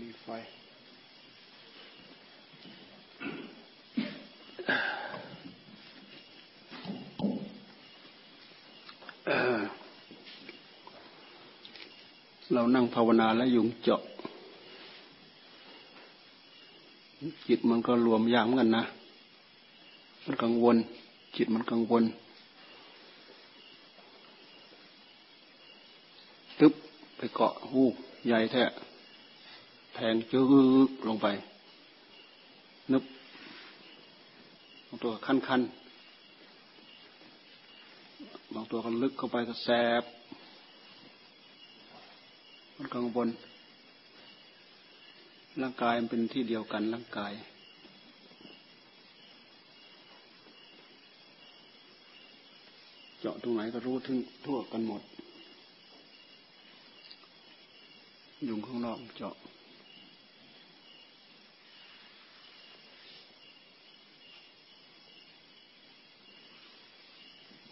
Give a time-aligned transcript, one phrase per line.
[0.00, 0.28] มีไฟ
[12.52, 14.02] เรานั่งภาวนาแล้วยุงเจาะ
[17.46, 18.84] จิตมันก็รวมยางกันนะ
[20.24, 20.76] มันกังวล
[21.36, 22.04] จิตมันกังวล
[26.58, 26.74] ตึ๊บ
[27.16, 27.82] ไปเกาะหู
[28.26, 28.64] ใหญ่แท้
[30.00, 30.42] ทงจื
[30.88, 31.26] ดลงไป
[32.92, 33.04] นึบ
[35.04, 35.62] ตัวคันคัน
[38.54, 39.68] บางตัวก็ลึกเข้าไปก็แส
[40.02, 40.04] บ
[42.76, 43.28] มันกังวล
[45.62, 47.32] ร่างกายมันเป็นที่เดียวกันร่างกาย
[53.20, 55.02] เจาะตรงไหนก็รู้ทึ่งทั่วกันหมด
[58.48, 59.36] ยุงข้างนอกเจาะ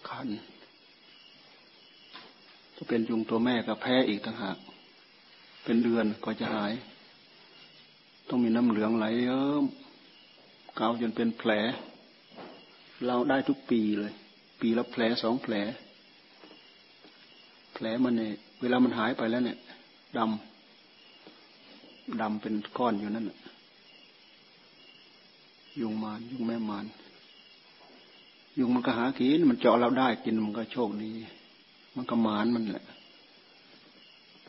[0.09, 0.29] คัน
[2.77, 4.59] ถ้า เป็นยุงตัวแม่ก็แพ้อีกต่างหาก
[5.65, 6.73] เป็นเดือนก็จะหาย
[8.29, 9.65] ต้องมีน้ำเหลืองไหลเยิ้ม
[10.77, 11.51] เกาจนเป็นแผล
[13.07, 14.13] เราได้ทุกปีเลย
[14.61, 15.55] ปีละแผลสองแผล
[17.75, 19.59] แผลมันเนี่ยเวลามันหายไปแล้วเนี่ย
[20.17, 23.39] ดำดำเป็นก้อนอยู่นั่นแหละ
[25.81, 26.87] ยุงมานยุงแม่มาน
[28.59, 31.13] ยุงมันก็หากินมันเจาะเราได้กินมันก็โชคดี
[31.99, 32.87] มันก็หมานมันแหละ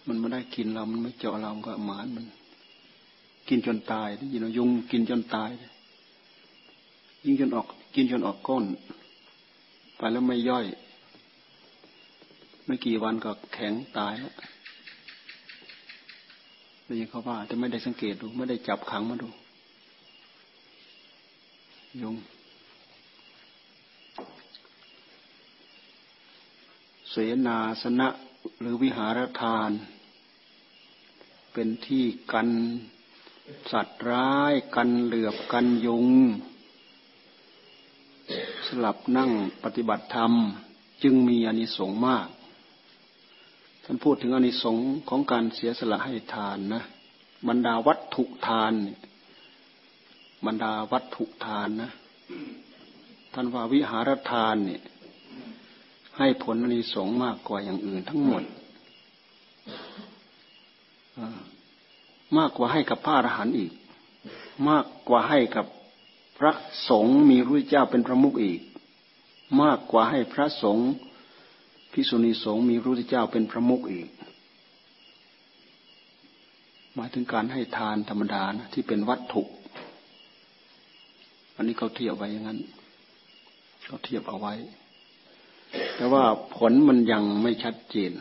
[0.08, 2.26] มันไม่ได้กินเรา มันไม่เจาะเรา มันก็หมานมัน
[3.48, 5.52] กินจนตายได้ยินยุงกินจนตาย
[7.26, 8.66] ยิ่งจนออก กินจนออกก้น
[9.98, 10.66] ไปแล้วไม่ย่อย
[12.66, 14.34] ไม่กี่วันก็แข็งตายแล้ว
[16.86, 19.30] ได้ยินเขาว่าแต่ไม่ได้สังเกตดู ไม่ได้จับขังมาดู
[22.02, 22.16] ยุง
[27.09, 27.09] เส
[27.48, 28.08] นาสนะ
[28.60, 29.72] หรือวิหารทาน
[31.54, 32.50] เป็นที่กัน
[33.72, 36.08] สัตว์ร้ายกันเหลือบกันยุง
[38.66, 39.32] สลับนั่ง
[39.64, 40.34] ปฏิบัติธรรม
[41.04, 42.28] จึงมีอนิสงส์มาก
[43.84, 46.84] ท่านพูดถึงอนิสงส์ของการเสียสละให้ทานนะ
[47.48, 48.74] บรรดาวัตถุทาน
[50.46, 51.92] บรรดาวัตถุทานนะ
[53.34, 54.82] ท่านว่าวิหารทานเนี่ย
[56.20, 58.44] ให้ผลอนิสงส์มากกว่าอย่างอื่นทั้งหมด
[62.38, 63.72] มากกว่าให้กับพระอรหันต์อีก
[64.70, 65.66] มากกว่าให้กับ
[66.40, 66.52] พระ
[66.90, 68.62] สงฆ์มีรู้เจ้าเป็นประมุขอีก
[69.62, 70.90] มากกว่าให้พระสงฆ์
[71.92, 74.10] พิสุณีสงฆ์มีรู้เจ้าเป็นพระมุขอีก
[76.96, 79.44] หมายถึงการให้ทานธรรมดานะที่เป็นวัตถุ
[81.56, 82.60] อันนี้เขาเทียบไว้อย่างนั้น
[83.86, 84.54] เขาเทียบเอาไว้
[85.96, 86.24] แต่ว่า
[86.56, 88.12] ผลมันยังไม่ชัดเจน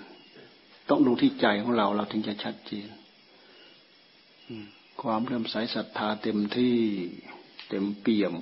[0.88, 2.88] ต้องดูที่ใจของเราเราถึงจะชัดเจน
[5.02, 6.76] ความเลื่มใสศรัทธาเต็มที่
[7.68, 8.34] เต็มเปี่ยม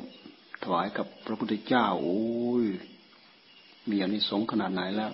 [0.62, 2.20] ถวายกับพระพุทธเจ้า โอ้
[2.64, 2.66] ย
[3.90, 5.12] มีอานิสงส์ขนาดไหนแล้ว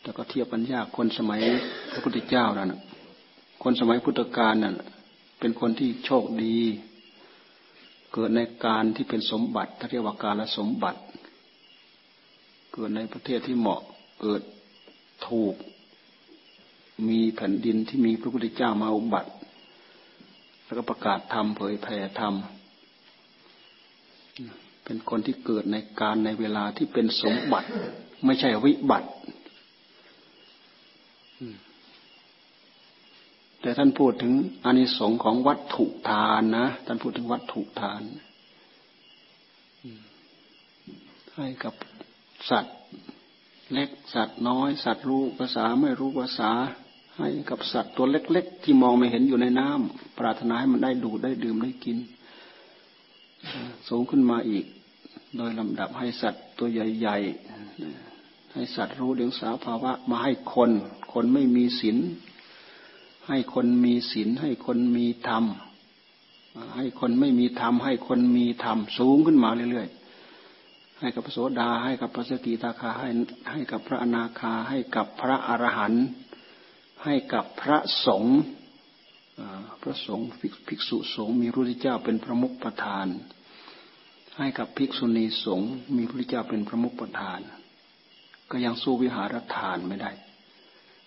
[0.00, 1.40] แต่ก็เทียบปัญญาคนสมัย
[1.92, 2.74] พระพุทธเจ้านั่น
[3.62, 4.74] คนสมัยพุทธกาลนั่น
[5.40, 6.58] เป็นคนที่โชคดี
[8.12, 11.00] เกิดในการที่เป็นสมบัติเรียกว่าการละสมบัติ
[12.74, 13.80] เกิดในประเทศที่เหมาะ
[14.20, 14.42] เกิด
[15.28, 15.54] ถูก
[17.08, 19.30] มีแผ่นดินที่มีพระพุทธเจ้ามาอุบัติ
[20.64, 22.34] แล้วก็ประกาศธรรมเผยแผ่ธรรม
[24.84, 27.68] เป็นคนที่เกิดในการในเวลาที่เป็นสมบัติ
[28.24, 29.10] ไม่ใช่วิบัติ
[33.60, 34.32] แต่ท่านพูดถึง
[34.64, 38.02] อานิสงส์ของวัตถุทานนะท่านพูดถึงวัตถุทาน
[41.36, 41.74] ให้กับ
[42.50, 42.74] สัตว์
[43.72, 46.50] เล็กสัตว์น้อย สัตว์รู้ภาษาไม่รู้ภาษา
[47.18, 51.98] ให้กับสัตว์ตัวเล็ก ๆ ที่มองไม่เห็นอยู่ในน้ำปรารถนาให้มันได้ดูได้ดื่มได้กิน
[53.88, 54.64] สูงขึ้นมาอีก
[55.36, 60.70] โดยลำดับให้สัตว์ตัวใหญ่ๆให้สัตว์รู้เรื่องสาภาวะมาให้คน
[61.12, 61.98] คนไม่มีศีล
[63.28, 65.44] ให้คนมีศีลให้คนมีธรรม
[66.76, 70.03] ให้คนไม่มีธรรมให้คนมีธรรมสูงขึ้นมาเรื่อยๆ
[71.00, 73.08] ให้กับพระโสดาให้กับพระสกิตาคาให้
[73.50, 76.06] ให้กับพระอนาคาให้กับพระอรหันต์
[77.04, 78.38] ให้กับพระสงฆ์
[79.82, 80.26] พระสงฆ์
[80.68, 83.06] ภิกษุสงฆ์มีพระพุทธเจ้าเป็นพระมุขประธาน
[84.38, 87.40] ให้กับภิกษุณีสงฆ์มีพระพุทธเจ้าเป็นพระมุขประธาน
[88.50, 90.10] ก็ยังสู้วิหารทานไม่ได้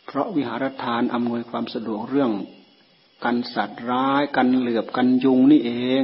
[0.05, 2.31] เพราะวิหารทานอำนวยความสะดวกเรื่อง
[3.23, 6.03] กันสัตว์ร้ายกันเหลือบกันยุงนี่เอง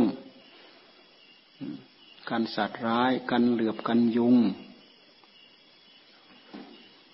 [2.30, 4.36] กันสัตว์ร้าย กันเหลือบกันยุง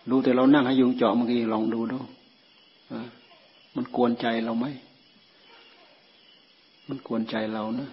[0.10, 2.00] ดูแต่เรานั่งให้ยุงเจาะเมื่อกี้ลองดูดู
[3.76, 4.66] มันกวนใจเราไหม
[6.88, 7.90] มันกวนใจเรานะ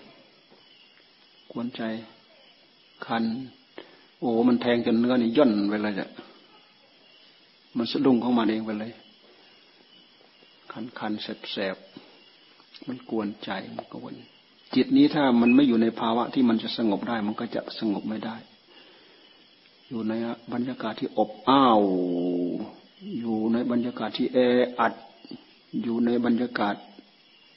[1.52, 1.82] กวนใจ
[3.06, 3.24] คัน
[4.18, 6.08] โอ้มันแทงจนเนื้อนี่ย่นไปเลยจ้ะ
[7.76, 8.92] มันสะดุ้งข้ามาเองไปเลย
[10.72, 11.76] คันคันแสบแสบ
[12.86, 14.14] มันกวนใจมันกวน
[14.76, 18.36] จิตนี้ถ้ามันไม่อยู่ในภาวะที่มันจะสงบได้ มันก็จะสงบไม่ได้
[19.88, 20.12] อยู่ใน
[20.52, 21.80] บรรยากาศที่อบอ้าว
[23.18, 24.38] อยู่ในบรรยากาศที่แอ
[24.80, 24.92] อัด
[25.82, 26.74] อยู่ในบรรยากาศ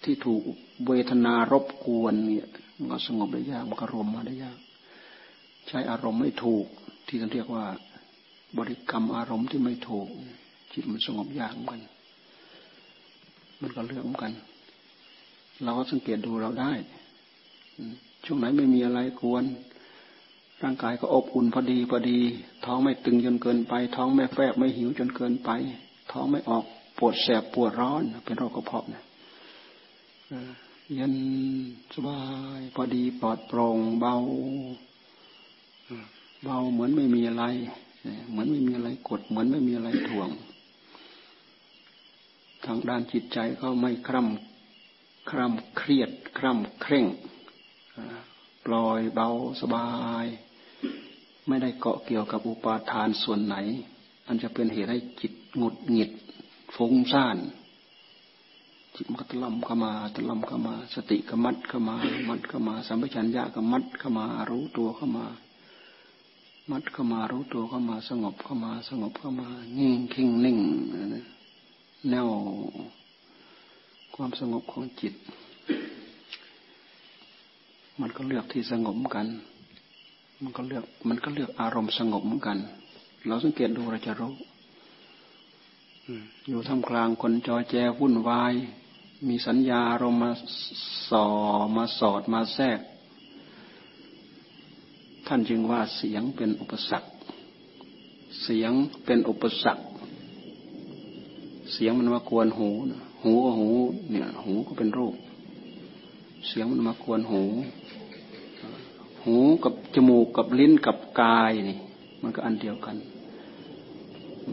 [0.03, 0.41] ที่ถูก
[0.87, 4.57] เวทนารบกวนเนี่ยมันก็สงบได้ยากมันก็รวมมาได้ยาก
[5.67, 6.65] ใช้อารมณ์ไม่ถูก
[7.07, 7.65] ที่ท่าเรียกว่า
[8.57, 10.07] บริกรรมอารมณ์ที่ไม่ถูก
[10.71, 11.81] จิตมันสงบยากเหมือนกัน
[13.59, 14.33] มันก็เรื่องเหมือนกัน
[15.63, 16.71] เราก็สังเกตดูเราได้
[18.25, 19.43] ช่วงไหนไม่มีอะไรควร
[20.63, 22.19] ร่างกายก็อบอุ่นพอดีพอดี
[22.65, 25.49] ท้องไม่ตึงจนเกินไป ท้องไม่แฟบไม่หิวจนเกินไป
[26.11, 26.63] ท้องไม่ออก
[26.97, 29.03] ปวดแสบปวดร้อน เป็นโรคกระเพาะเนี่ย
[30.93, 31.13] เย็น
[31.93, 32.21] สบา
[32.57, 34.15] ยพอดีปลอดโปร่งเบา
[36.43, 37.45] เบาเหมือนไม่มีอะไร
[38.29, 40.29] เหมือนไม่มีอะไรกด เหมือนไม่มีอะไรถ่วง
[42.65, 47.05] ทางด้านจิตใจก็ไม่คร่ำคร่ำเครียด คร่ำเคร่ง
[48.65, 49.29] ปล่อยเบา
[49.61, 49.89] สบา
[50.23, 50.25] ย
[51.47, 53.55] ไม่ได้เกาะเกี่ยวกับอุปาทานส่วนไหน
[54.27, 56.11] อันจะเป็นเหตุให้จิตหงุดหงิด
[56.75, 57.37] ฟุ้งซ่าน
[58.95, 61.95] จิตมันก็ตะล่ำเข้ามาตะล่ำเข้ามา สติก็มัดเข้ามา
[62.29, 65.25] มัดเข้ามา สัมปชัญญะก็มัดเข้ามา รู้ตัวเข้ามา
[66.71, 70.59] มัดเข้ามา รู้ตัวเข้ามา สงบเข้ามา สงบเข้ามา นิ่งคิงนิ่ง
[72.09, 72.27] แนว
[74.15, 75.13] ความสงบของจิต
[78.01, 79.27] มันก็เลือกที่สงบกัน
[80.43, 82.57] มันก็เลือก มันก็เลือกอารมณ์สงบเหมือนกัน
[83.27, 84.33] เราสังเกตดูเราจะรู้
[86.47, 88.53] อยู่ท่ามกลางคนจอแจวุ่นวาย
[89.27, 90.31] มีสัญญาอารมณ์มา
[91.09, 91.25] ส่อ
[91.75, 92.79] มาสอดมาแทรก
[95.27, 97.09] ท่านจึงว่าเสียงเป็นอุปสรรค
[98.43, 98.71] เสียง
[99.05, 99.83] เป็นอุปสรรค
[101.73, 102.69] เสียงมันมากวนหู
[103.23, 103.69] หูก็หู
[104.09, 105.15] เนี่ย หูก็เป็นรูป
[106.47, 107.43] เสียงมันมากวนหู
[109.23, 111.77] หูกับจมูกกับลิ้นกับกายนี่
[112.21, 112.95] มันก็อันเดียวกัน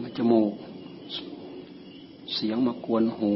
[0.01, 0.53] มันจมูก
[2.35, 3.33] เสียงมากวนหู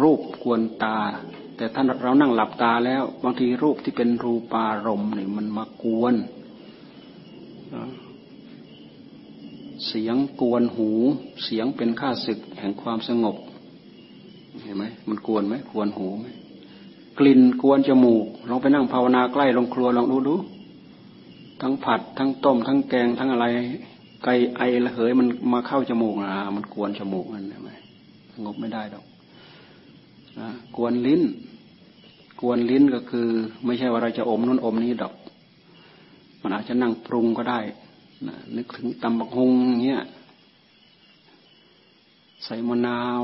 [0.00, 0.98] รูปกวนตา
[1.56, 6.14] แต่ท่านเรานั่งหลับตาแล้ว บางทีรูปที่เป็นรูปารมณ์นี่มันมากวน
[9.88, 10.90] เสียงกวนหู
[11.44, 13.36] เสียงเป็นข้าศึกแห่งความสงบ
[14.62, 16.26] เห็นไหมมันกวนไหมกวนหูไหม
[17.18, 20.34] กลิ่นกวนจมูกลองไปนั่งภาวนาใกล้ลงครัวลองดูดู
[21.62, 23.46] ทั้งผัดทั้งต้ม ทั้งแกงทั้งอะไร
[24.24, 27.70] ไก่ไอระเหยมันมาเข้าจมูกอะมันกวนจมูกนั่นใช่ไหม
[28.32, 29.04] สงบไม่ได้ดอก
[30.76, 31.22] กวนลิ้น
[32.40, 33.26] กวนลิ้นก็คือ
[33.64, 35.14] ไม่ใช่ว่าเราจะอมนู้นอมนี้ดอก
[36.42, 37.60] มันอาจจะนั่งปรุงก็ได้
[38.26, 39.50] นะนึกถึงตำบักฮง
[39.84, 40.02] เงี้ย
[42.44, 43.22] ใส่มะนาว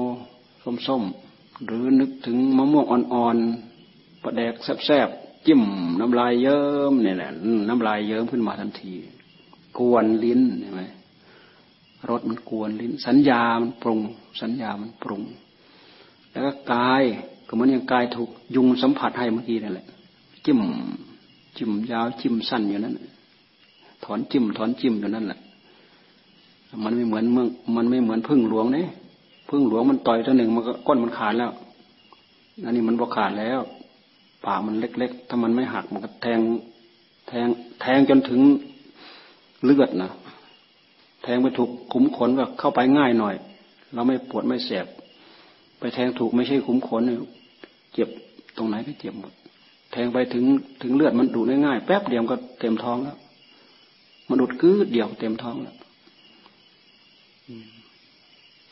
[0.87, 3.72] ส้มๆหรือนึกถึงมะม่วงอ่อนๆ
[4.23, 4.55] ประแดก
[4.87, 5.63] แซ่บๆจิ้ม
[6.01, 7.31] น้ำลายเยิ้มเนี่ยแหละ
[7.69, 8.93] น้ำลายเยิ้มขึ้นมาทันที
[9.79, 10.83] กวนลิ้นเห็นไหม
[12.11, 14.01] รสมันกวนลิ้น สัญญามันปรุง
[14.43, 15.23] สัญญามันปรุง
[16.31, 17.03] แล้วก็กาย
[17.47, 19.87] ก็เหมือนอย่างกายถูกยุงสัมผัสให้เมื่อกี้นั่นแหละ
[20.45, 20.61] จิ้ม
[21.57, 22.95] จิ้มยาวจิ้มสั้นอยู่นั้น
[24.05, 25.41] ถอนจิ้มถอนจิ้มอยู่นั่นแหละ
[26.85, 28.87] มันไม่เหมือนเมืองมันไม่เหมือนพึ่งหลวงเนี่ย
[29.51, 31.51] พึ่งหลวงมันต่อยตัวหนึ่งมันก็ก้นมันขาดแล้ว
[32.65, 33.61] อันนี้มันบกขาดแล้ว
[34.47, 36.41] ปากมันเล็ก ๆ ถ้ามันไม่หักมันก็แทง
[37.29, 37.47] แทง
[37.81, 38.41] แทงจนถึง
[39.65, 40.11] เลือดนะ
[41.23, 43.35] แทงไปถูกขุมขนก็เข้าไปง่ายหน่อย
[43.95, 44.87] เราไม่ปวดไม่แสบ
[45.79, 47.19] ไปแทงถูกไม่ใช่คุ้มขนเนี่ย
[47.93, 48.09] เจ็บ
[48.57, 49.33] ตรงไหนก็เจ็บหมด
[49.93, 50.45] แทงไปถึง
[50.83, 53.19] ถึงเลือดมันดูดง่ายๆแป๊บเดียวก็เต็มท้องแล้ว
[54.29, 55.77] มันดูดกืดเดียวเต็มท้องแล้ว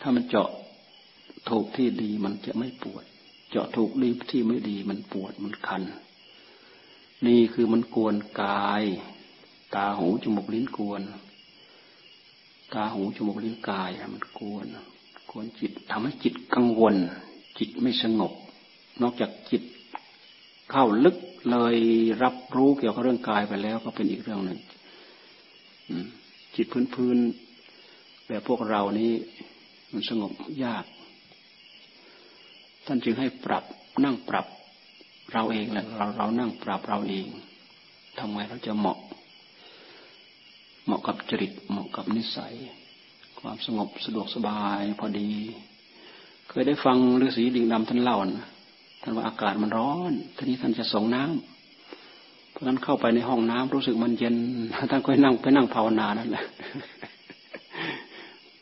[0.01, 0.49] ถ้ามันเจาะ
[1.49, 3.05] ถูกที่ดีมันจะไม่ปวด
[3.51, 5.83] เจาะถูกดีที่ไม่ดีมันปวดมันคัน
[7.27, 8.85] นี่คือมันกวนกาย
[9.75, 11.03] ตาหูจมูกลิ้นกวน
[12.75, 14.67] ตาหูจมูกลิ้นกายมันกวน
[15.31, 16.95] กวนจิตทำให้จิตกังวล
[17.59, 18.33] จิตไม่สงบ
[19.03, 19.63] นอกจากจิต
[20.71, 21.17] เข้าลึก
[21.51, 21.77] เลย
[22.23, 24.59] รับรู้เกี่ยวกับเรื่องกายไปแล้วก็เป็นอีกเรื่องหนึ่ง
[26.57, 27.17] จิตพื้นพื้น
[28.27, 29.13] แบบพวกเรานี้
[29.93, 30.33] มันสงบ
[30.65, 30.85] ยาก
[32.87, 33.65] ท่านจึงให้ปรับ
[34.05, 34.47] นั่งปรับ
[35.33, 37.27] เราเองแหละเราเรานั่งปรับเราเอง
[38.19, 38.99] ทำไงเราจะเหมาะ
[40.85, 42.55] เหมาะกับจริตเหมาะกับนิสัย
[43.41, 45.31] ความสงบสะดวกสบายพอดี
[46.49, 48.49] เคยได้ฟังฤาษีดิ่งดำท่านเล่านะ
[49.03, 54.37] ท่านว่าอากาศมันร้อนทีนี้ท่านจะส่งน้ำเพราะนั้นเข้าไปในห้องน้ำรู้สึกมันเย็น
[54.91, 56.45] ท่านก็นั่งไปนั่งภาวนานั่นแหละ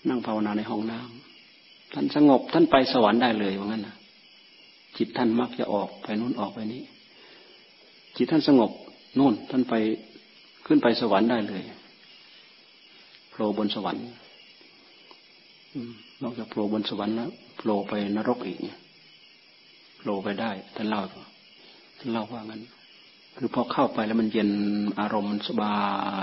[0.08, 3.96] นั่งภาวนาในห้องน้ำท่านสงบท่านไปสวรรค์ได้เลยว่างั้นนะ
[4.98, 6.82] จิตท่านมักจะออกไปนู่นออกไปนี้
[8.16, 8.70] จิตท่านสงบ
[9.18, 9.74] นู่นท่านไป
[10.66, 11.62] ขึ้นไปสวรรค์ได้เลย
[13.30, 14.04] โผล่บนสวรรค์
[16.22, 18.58] นอกจากโผล่บนสวรรค์แล้วโผล่ไปนรกอีก
[19.98, 21.02] โผล่ไปได้ท่านเล่า
[21.98, 22.62] ท่านเล่าว่างั้น
[23.36, 24.50] คือพอเข้าไปแล้วมันเย็น
[25.00, 25.78] อารมณ์มันสบา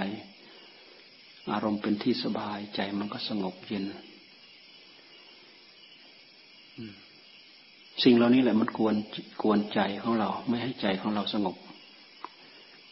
[0.05, 0.07] ย
[1.53, 3.83] อารมณ์เป็นที่สบายใจมันก็สงบเย็น
[8.03, 8.95] สิ่งเหล่านี้แหละมันกวน
[9.43, 11.55] กวนใจของเรา ไม่ให้ใจของเราสงบ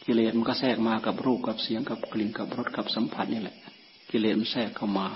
[0.04, 3.56] กิเลสมันก็แทรกมากับรูปกับเสียงกับกลิ่นกับรสกับสัมผัสนี่แหละ
[4.10, 5.06] กิเลสมันแทรกเข้ามา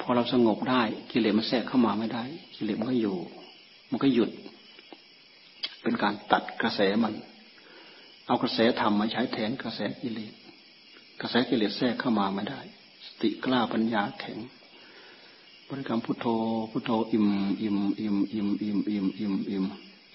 [0.00, 0.82] พอเราสงบได้
[1.12, 2.24] กิเลสมันแทรกเข้ามาไม่ได้
[2.56, 3.16] กิเลสมันก็อยู่
[3.90, 4.30] มันก็หยุด
[5.82, 7.14] เป็นการตัดกระแสมัน
[8.26, 10.32] เอากระแสธรรมมาใช้แทนกระแสกิเลส
[11.20, 12.60] กระแสกิเลสแทรกเข้ามาไม่ได้
[13.06, 14.38] สติกล้าปัญญาแข็ง
[15.74, 16.26] บริกรรมพุทโธ
[16.70, 17.26] พุทโธอิ่ม
[17.62, 19.64] อิ่มอิ่มอิ่มอิ่มอิ่มอิ่มอิ่ม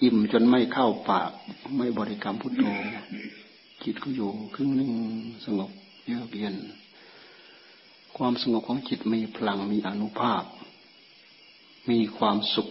[0.02, 1.30] อิ่มจนไม่เข้าปาก
[1.76, 2.64] ไม่บริกรรมพุทโธ
[3.82, 4.92] จิตก็อยู่ครึ่งหนึ่ง
[5.44, 5.70] สงบ
[6.04, 6.56] เยือกเย็น
[8.16, 10.44] ความสงบของจิตมีพลังมีอนุภาพ
[11.90, 12.68] มีความสุข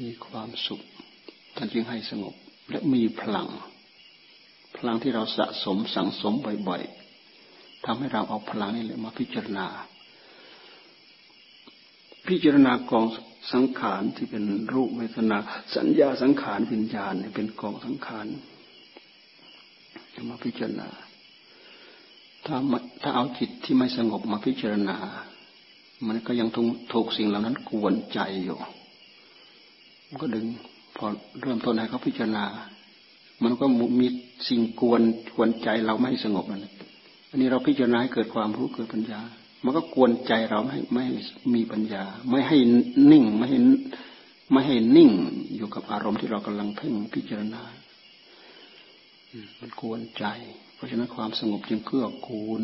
[0.00, 0.80] มีความสุข
[1.56, 2.34] ท่านจึงให้สงบ
[2.70, 3.48] และมีพลัง
[4.76, 6.34] พลังที่เราสะสมสังสม
[6.68, 6.99] บ่อยๆ
[7.84, 9.66] ทำให้เราเอาพลังนี่แหละมาพิจารณา
[12.28, 13.06] พิจารณากอง
[13.52, 15.36] สังขารที่เป็นรูปเวทนา
[15.76, 18.26] สัญญาสังขารวิญญาณเป็นกองสังขาร
[20.14, 20.88] จะมาพิจารณา
[22.46, 22.56] ถ้า
[23.02, 24.96] ถ้าเอาจิตที่ไม่สงบมาพิจารณา
[26.06, 26.48] มันก็ยัง
[26.92, 28.58] ถูกสิ่งเหล่านั้นกวนใจอยู่
[30.08, 30.46] มันก็ดึง
[30.96, 31.06] พอ
[31.40, 32.44] เริ่มต้นให้เขาพิจารณา
[33.42, 33.66] มันก็
[34.00, 34.06] มี
[34.48, 35.02] สิ่งกวน
[35.34, 36.66] กวนใจเราไม่สงบนั่น
[37.30, 39.20] อันนี้เราพิจารณาให้เกิดความรู้เกิดปัญญา
[39.64, 41.04] มันก็กวนใจเราไม่ไม่
[41.54, 42.58] มีปัญญา ไม่ให้
[43.10, 43.58] นิ่งไม่ให้
[44.52, 45.10] ไม่ให้นิ่ง
[45.56, 47.62] อยู่กับอารมณ์ที่เรากำลังเพ่งพิจารณา
[49.60, 50.24] มันกวนใจ
[50.74, 52.60] เพราะฉะนั้นความสงบจึงเกื้อกูล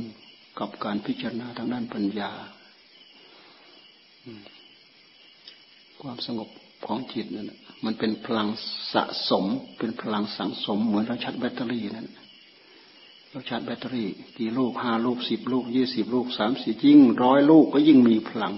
[0.58, 2.32] กับการพิจารณาทางด้านปัญญา
[6.02, 6.48] ความสงบ
[6.86, 7.52] ของจิตนั่น
[7.84, 8.48] มันเป็นพลัง
[8.94, 9.44] สะสม
[9.78, 12.08] เป็นพลังสังสม เหมือนเราชัดแบตเตอรี่นั่น
[13.36, 18.54] เราชาร์จแบตเตอรี่ กี่ลูกห้าลูกสิบลูกยี่สิบลูกสามสิบยิ่งร้อยลูกก็ยิ่งมีพลัง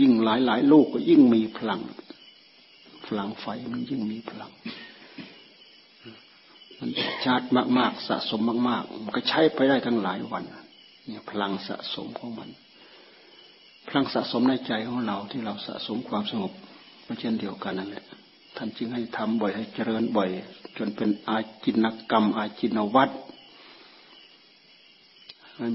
[0.00, 1.80] ยิ่งหลายหลายลูกก็ยิ่งมีพลัง
[3.06, 4.50] พลังไฟมันยิ่งมีพลัง
[6.78, 6.90] มัน
[7.24, 7.42] ชาร์จ
[7.78, 10.44] มากๆ สะสมมาก ๆ มันก็ใช้ไปได้ทั้งหลายวัน
[11.04, 12.48] เนี่ยพลังสะสมของมัน
[13.88, 16.52] พลังสะสมในใจของเราที่เราสะสมความสงบ
[17.06, 18.04] ก็เช่นเดียวกันนั่นแหละ
[18.56, 20.30] ท่านจึงให้ทำบ่อยให้เจริญบ่อย
[20.76, 23.14] จนเป็นอาจินกรรม อาจินวัตร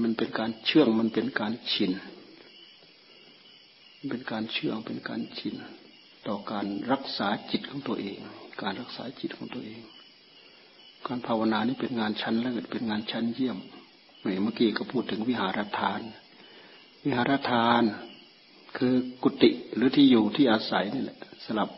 [0.04, 1.92] มันเป็นการเชื่องมันเป็นการชิน
[4.10, 5.54] เป็นการเชื่องเป็นการชิน
[6.26, 8.18] ต่อการรักษาจิตของตัวเอง
[8.62, 9.82] การรักษาจิตของตัวเอง
[11.06, 13.58] การภาวนานี่เป็นงานชั้นเลิศเป็นงานชั้นเยี่ยม
[14.20, 16.00] เมื่อกี้ก็พูดถึงวิหารทาน
[17.04, 17.82] วิหารทาน
[18.76, 21.70] คือกุฏิหรือที่อยู่ที่อาศัยนี่แหละสลับ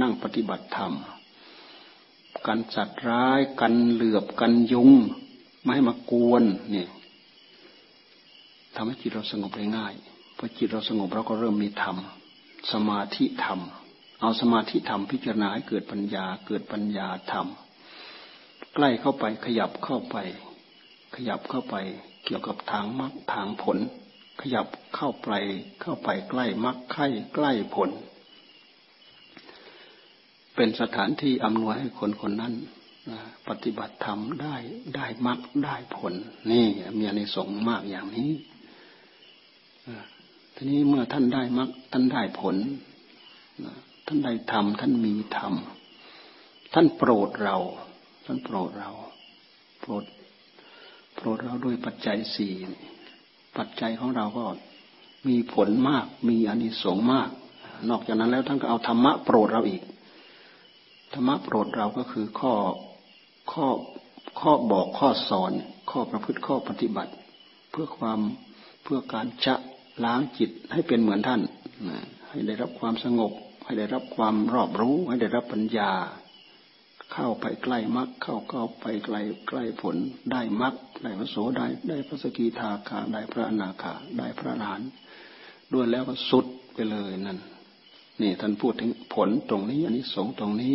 [0.00, 0.92] นั่งปฏิบัติธรรม
[2.46, 4.90] กันสัตว์ร้ายกันเหลือบกันยุง
[5.62, 6.88] ไม่ให้มากวนเนี่ย
[8.80, 9.94] ทำให้จิตเราสงบได้ง่าย
[10.38, 11.96] พอจิตเราสงบเราก็เริ่มมีธรรม
[12.72, 13.60] สมาธิธรรม
[14.20, 17.46] เอาสมาธิธรรมพิจารณาให้เกิดปัญญาเกิดปัญญาธรรม
[18.74, 20.16] ใกล้เข้าไปขยับเข้าไป
[21.14, 21.74] ขยับเข้าไป
[22.24, 23.78] เกี่ยวกับทางมรรคทางผล
[24.40, 24.66] ขยับ
[24.96, 25.30] เข้าไป
[25.82, 27.90] เข้าไปใกล้มรรคใกล้ใกล้ผล
[30.54, 32.54] เป็นสถานที่อำนวยให้คนคนนั้น
[33.48, 34.56] ปฏิบัติธรรมได้
[34.94, 36.14] ได้มรรคได้ผล
[36.50, 36.66] นี่
[36.98, 38.32] มีอนิสงส์มากอย่างนี้
[40.54, 42.56] ทีนี้เมื่อท่านได้มรรคท่านได้ผล
[44.06, 45.54] ท่านได้ทำท่านมีธรรม
[46.74, 47.56] ท่านโปรดเรา
[48.24, 48.90] ท่านโปรดเรา
[49.80, 50.04] โปรด
[51.14, 52.54] โปรดเราด้วยปัจจัยสี่
[53.56, 54.44] ปัจจัยของเราก็
[55.28, 57.30] มีผลมาก มีอานิสงส์มาก
[57.90, 59.82] นอกจากนั้นแล้วท่านก็เอาธรรมะโปรดเราอีก
[61.14, 62.54] ธรรมะโปรดเราก็คือข้อ
[63.52, 63.66] ข้อ
[64.40, 65.52] ข้อบอกข้อสอน
[65.90, 67.12] ข้อประพฤติข้อปฏิบัติ
[67.70, 68.20] เพื่อความ
[68.82, 69.54] เพื่อการชะ
[70.04, 71.40] ล้างจิตให้เป็นเหมือนท่าน
[72.28, 73.32] ให้ได้รับความสงบ
[73.64, 75.90] ให้ได้รับความรอบรู้ ให้ได้รับปัญญา
[77.12, 79.96] เข้าไปใกล้มรรคเข้าเข้าไปใกล้ใกล้ผล
[80.32, 84.90] ได้มรรคได้พระโสได้ได้พระสกิทาคาได้พระอนาคาได้พระอรหันต์
[85.72, 87.38] ด้วยแล้วก็สุดไปเลยนั่น
[88.22, 90.74] นี่ท่านพูดถึงผลตรงนี้อันนี้สงตรงนี้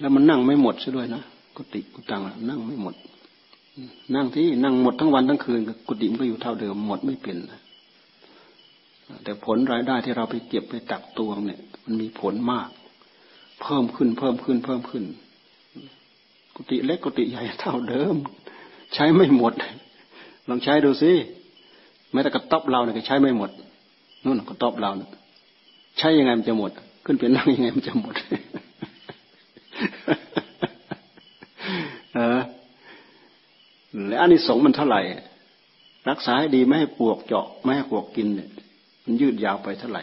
[0.00, 1.22] แล้วมันนั่งไม่หมดซะด้วยนะ
[1.56, 2.94] กุฏิกุตังนั่งไม่หมด
[4.14, 7.36] นั่งที่นั่งหมดทั้งวันทั้งคืนกุฏิมันก็อยู่เท่าเดิมหมดไม่เป็น
[9.24, 12.68] แต่ผลรายได้ที่เราไปเก็บไปตักตวงเนี่ย มันมีผลมาก
[13.62, 15.04] เพิ่มขึ้นเพิ่มขึ้นเพิ่มขึ้น
[16.54, 18.14] กุฏิเล็กกุฏิใหญ่เท่าเดิม
[18.94, 19.52] ใช้ไม่หมด
[20.48, 21.12] ลองใช้ดูสิ
[22.12, 23.50] แม้แต่กระต๊อบเราเนี่ยก็ใช้ไม่หมด
[24.24, 25.10] นู่นกระต๊อบเราเนี่ย
[25.98, 26.70] ใช้ยังไงมันจะหมด
[27.04, 28.14] ขึ้นเป็นนั่งยังไงมันจะหมด
[32.14, 32.40] เออ
[34.08, 35.00] แล้วอันนี้สงมันเท่าไหร่
[36.10, 38.48] รักษาให้ดีไม่ให้ปวกเจาะไม่ให้ปวกกินเนี่ย
[39.06, 40.02] มันยืดยาวไปเท่าไหร่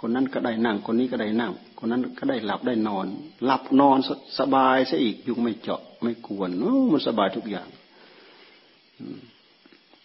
[0.00, 3.06] คนนั้นก็ได้นั่ง คนนี้ก็ได้นั่ง คนนั้นก็ได้หลับได้นอน
[3.44, 3.98] หลับนอน
[4.38, 6.50] สบายซะอีกยุงไม่เจาะไม่กวน
[6.92, 7.68] มันสบายทุกอย่าง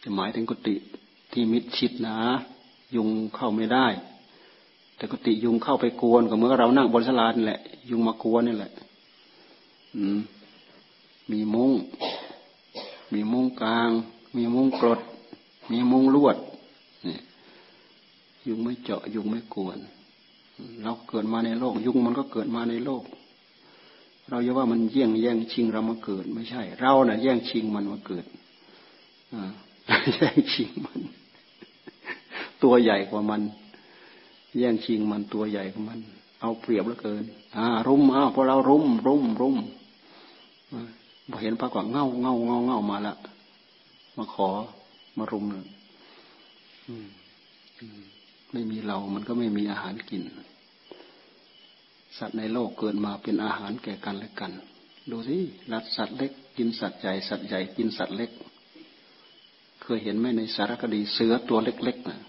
[0.01, 0.75] จะหมายถึงกุฏิ
[1.31, 2.17] ที่มิดชิดนะ
[2.95, 3.88] ยุงเข้าไม่ได้
[4.95, 7.59] แต่กุฏิยุงเข้าไปกวนก็เหมือนเรานั่งบนสลานี่แหละ
[7.89, 8.71] ยุงมากวนนี่แหละ
[9.95, 10.19] อืม
[11.31, 11.71] มีมุ้ง
[13.13, 13.89] มีมุ้งกลาง
[14.35, 14.99] มีมุ้งกรด
[15.71, 16.38] มีมุ้งลวด
[18.48, 19.77] ยุงไม่เจาะยุงไม่กวน
[20.84, 23.03] เราเกิดมาในโลก ยุงมันก็เกิดมาในโลก
[24.29, 28.25] เราอย่าว่ามันแย่งแย่งชิงเรามาเกิด ไม่ใช่ เราเนะ่ะ แย่งชิงมันมาเกิด
[30.15, 31.00] แย่งชิงมัน
[32.63, 33.41] ตัวใหญ่กว่ามัน
[34.58, 36.00] แย่งชิงมันตัวใหญ่กว่ามัน
[36.41, 37.24] เอาเปรียบเหลือเกิน
[37.58, 39.58] อ่า รุมอ้าวพอเรารุมรุมรุม
[41.29, 43.15] พอเห็นพระกว่าเง่าเง่าเง่าเง่ามาละ
[44.17, 44.50] มาขอ
[45.17, 45.65] มารุมเลย
[48.51, 50.24] ไม่มีเรามันก็ไม่มีอาหารกิน
[52.17, 54.52] สัตว์ในโลกเกิดมาเป็นอาหารแก่กันและกัน
[55.12, 55.38] ดูสิ
[55.71, 58.32] รัดสัตว์เล็ก กินสัตว์ใหญ่สัตว์ใหญ่กินสัตว์เล็ก
[59.82, 62.19] เคยเห็นไหมในสารคดีเสือตัวเล็กๆนะ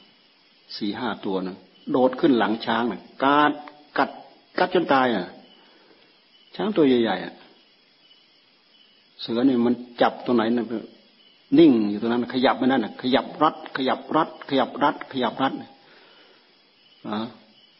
[0.76, 1.56] สี่ห้าตัวนะ
[1.90, 3.52] โดดขึ้นหลังช้างนะกัด
[3.98, 4.10] กัด
[4.58, 5.26] กัดจนตายอะ
[6.56, 7.34] ช้างตัวใหญ่ๆอะ
[9.20, 10.64] เสือเนี่ยมันจับตัวไหนนะ
[11.58, 15.68] นิ่งอยู่ตรงนั้นขยับไม่นั่นขยับรัด ขยับรัด ขยับรัด ขยับรัดอ่า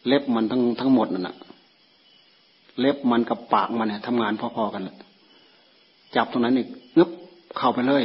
[0.07, 1.37] เล็บมันทั้งทั้งหมดนั่นแหะ
[2.81, 4.97] เล็บมันกับปากมันเนี่ยทำงานพอๆกันเลย
[6.17, 6.67] จับตรงนั้นนี่
[6.99, 7.11] งึบ
[7.59, 8.05] เข้าไปเลย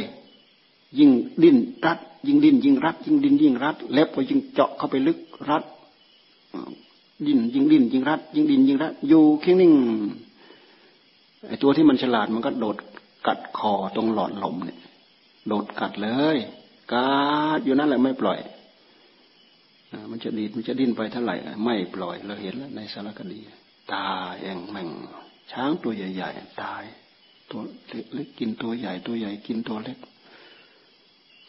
[0.98, 1.10] ยิ่ง
[1.42, 5.18] ดิ้นรัด ยิ่งดิ้นยิ่งรัด ยิ่งดิ้นยิ่งรัด เล็บก็ยิ่งเจาะเข้าไปลึก
[5.50, 5.64] รัด
[7.26, 9.72] ดิ้นยิ่งดิ้นยิ่งรัด ยิ่งดิ้นยิ่งรัด อยู่เคียงนิ่ง
[11.46, 12.76] ไอตัวที่มันฉลาดมันก็โดด
[13.26, 14.78] กัดคอตรงหลอดลมเนี่ย
[15.48, 16.36] โดดกัดเลย
[16.92, 17.08] กั
[17.56, 18.38] ดอยู่นั่นแหละไม่ปล่อย
[20.10, 23.40] มันจะดีดมันจะดิ้นไปเท่าไหร่ไม่ปล่อยเราเห็นแล้วในสารคดี
[23.94, 24.88] ตายแองแม่ง
[25.52, 26.82] ช้างตัวใหญ่ๆตาย
[27.50, 27.60] ตัว
[28.14, 29.98] เล็กกินตัวใหญ่ตัวใหญ่กินตัวเล็ก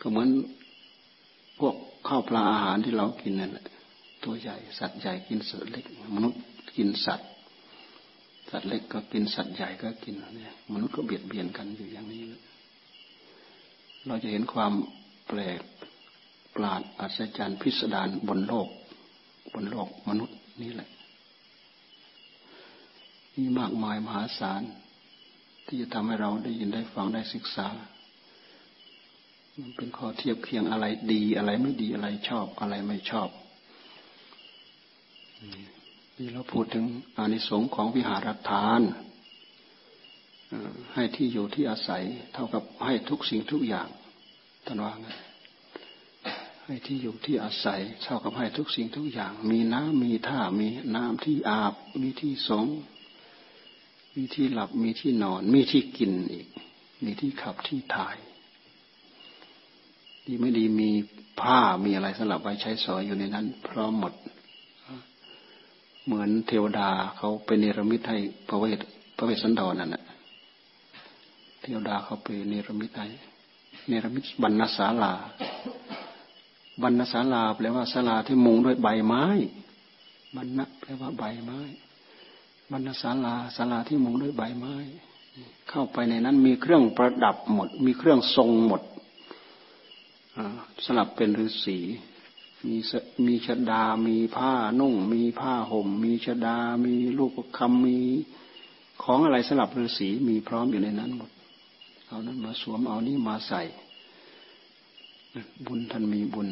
[0.01, 0.29] ก็เหมือน
[1.59, 1.75] พวก
[2.07, 3.65] ข้าวปลาอาหารที่เรากินนั่นแหละ
[4.23, 6.39] ตัวใหญ่ สัตว์ใหญ่กินสัตว์เล็ก มนุษย์
[6.77, 7.29] กินสัตว์
[8.49, 12.21] สัตว์เล็กก็กินสัตว์ใหญ่ก็กินเนี่ยมนุษย์ก็เบียดเบียนกันอยู่อย่างนี้
[14.07, 14.73] เราจะเห็นความ
[15.27, 15.61] แปลก
[16.57, 18.69] ปราดอัศจรรย์พิสดารบนโลก
[19.53, 20.89] บนโลกมนุษย์นี่แหละ
[23.35, 24.61] มีมากมายมหาศาล
[25.65, 27.67] ที่จะทำให้เราได้ยินได้ฟังได้ศึกษา
[29.61, 33.29] มันเป็นข้อเทียบเคียงอะไรดีอะไรไม่ดีอะไรชอบอะไรไม่ชอบ
[36.17, 36.85] นี่เราพูดถึง
[37.17, 38.81] อานิสงส์ของวิหารทาน
[40.93, 43.87] ให้ที่อยู่ที่อาศัย เท่ากับให้ทุกสิ่งทุกอย่าง
[44.65, 45.07] ท่านว่าไง
[46.69, 52.67] ให้ที่อยู่ที่อาศัยเท่ากับให้ทุกสิ่งทุกอย่าง มีน้ำมีท่ามีน้ำที่อาบ มีที่สง
[54.15, 56.47] มีที่หลับมีที่นอน มีที่กินอีก
[57.03, 58.17] มีที่ขับที่ถ่าย
[60.25, 60.91] ดีไม่ดีมี
[61.41, 64.13] ผ้ามีอะไรสลับไว้ใช้สอยอยู่ในนั้น พร้อมหมด
[66.05, 68.79] เหมือนเทวดาเขาไปเนรมิตให้พระเวท
[69.17, 70.03] พระเวสสันดรนั่นแหละ
[71.61, 73.07] เทวดาเขาไปเนรมิตให้
[73.87, 75.13] เนรมิตบรรณศาลา
[76.83, 79.25] บรรณศาลาแปลว่าศาลาที่มุงด้วยใบไม้
[80.35, 81.59] บรรณะแปลว่าใบไม้
[82.71, 84.75] บรรณศาลาศาลาที่มุงด้วยใบไม้
[85.69, 88.81] เข้าไปในนั้นมีเครื่องประดับหมด มีเครื่องทรงหมด
[90.85, 91.79] สลับเป็นฤาษี
[92.67, 92.77] มี
[93.25, 97.99] มีชดา มีผ้านุ่ง มีผ้าห่ม มีชดา มีลูกคำมี
[99.03, 101.29] ของอะไรสลับฤาษีมีพร้อมอยู่ในนั้นหมด
[102.07, 103.61] เอานั้นมาสวมเอานี้มาใส่
[105.65, 106.47] บุญท่านมีบุญ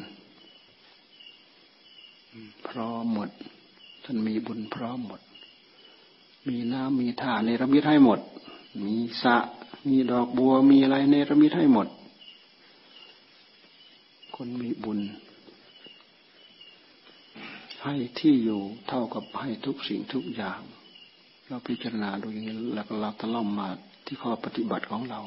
[2.67, 3.29] พร้อมหมด
[4.03, 5.21] ท่านมีบุญพร้อมหมด
[6.47, 8.19] มีน้ำมีท่าในระมิดให้หมด
[8.85, 9.37] มีสะ
[9.89, 11.87] มีดอกบัวมีอะไรในระมิดให้หมด
[14.35, 14.99] คนมีบุญ
[17.83, 20.61] ให้ที่อยู่เท่ากับให้ทุกสิ่งทุกอย่าง
[21.47, 23.67] เราพิจารณาดูอย่างนี้แล้วเราตะล่อมมา
[24.05, 25.19] ที่ข้อปฏิบัติของเรา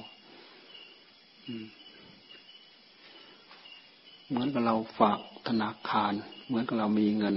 [4.28, 5.18] เหมือนกับเราฝาก
[5.48, 6.12] ธนาคาร
[6.48, 7.36] เหมือนกับเรามีเงิน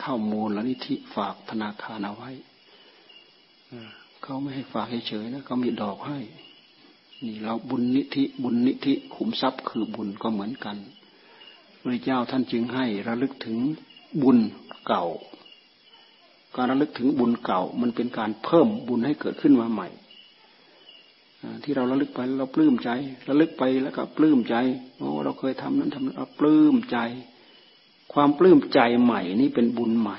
[0.00, 2.30] เข้ามูลและนิธิฝากธนาคารเอาไว้
[4.22, 6.18] เขาไม่ให้ฝากเฉยๆนะเขามีดอกให้
[7.26, 10.76] นี่เราบุญนิธิบุญนิธิขุมทรัพย์คือบุญก็เหมือนกัน
[11.80, 13.58] พระเจ้าท่านจึงให้ระลึกถึง
[14.22, 14.38] บุญ
[14.86, 15.04] เก่า
[16.56, 19.88] การระลึกถึงบุญเก่า มันเป็นการเพิ่มบุญให้เกิดขึ้นมาใหม่
[21.62, 22.90] ที่เราระลึกไปเราปลื้มใจ
[23.28, 24.56] ระลึกไปแล้วก็ปลื้มใจ
[24.96, 26.98] โอ้เราเคยทำนั้นทำนั้นเราปลื้มใจ
[28.12, 30.18] ความปลื้มใจใหม่นี่เป็นบุญใหม่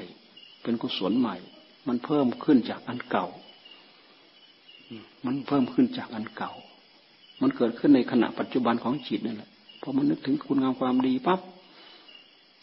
[0.63, 1.35] เป็นกุศลใหม่
[1.87, 3.27] มันเพิ่มขึ้นจากอันเก่า
[5.25, 6.53] มันเพิ่มขึ้นจากอันเก่า
[7.41, 9.49] มันเกิดขึ้นในขณะปัจจุบันของจิตนั่นแหละ
[9.81, 11.39] พอมันนึกถึงคุณงามความดีปั๊บ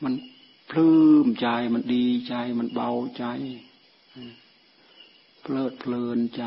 [0.04, 0.14] มัน
[0.70, 3.24] ปลื้มใจมันดีใจมันเบาใจ
[5.42, 6.44] เพลิดเพลินใจ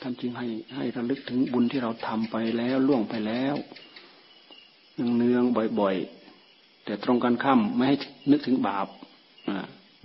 [0.00, 3.54] ท่านจึงให้ให้ระลึกถึงบุญที่เราทำไปแล้วล่วงไปแล้ว
[4.94, 5.42] เนืองเนือง
[5.80, 6.23] บ่อยๆ
[6.84, 7.96] แต่ตรงกันข้ามไม่ให้
[8.30, 8.86] นึกถึงบาป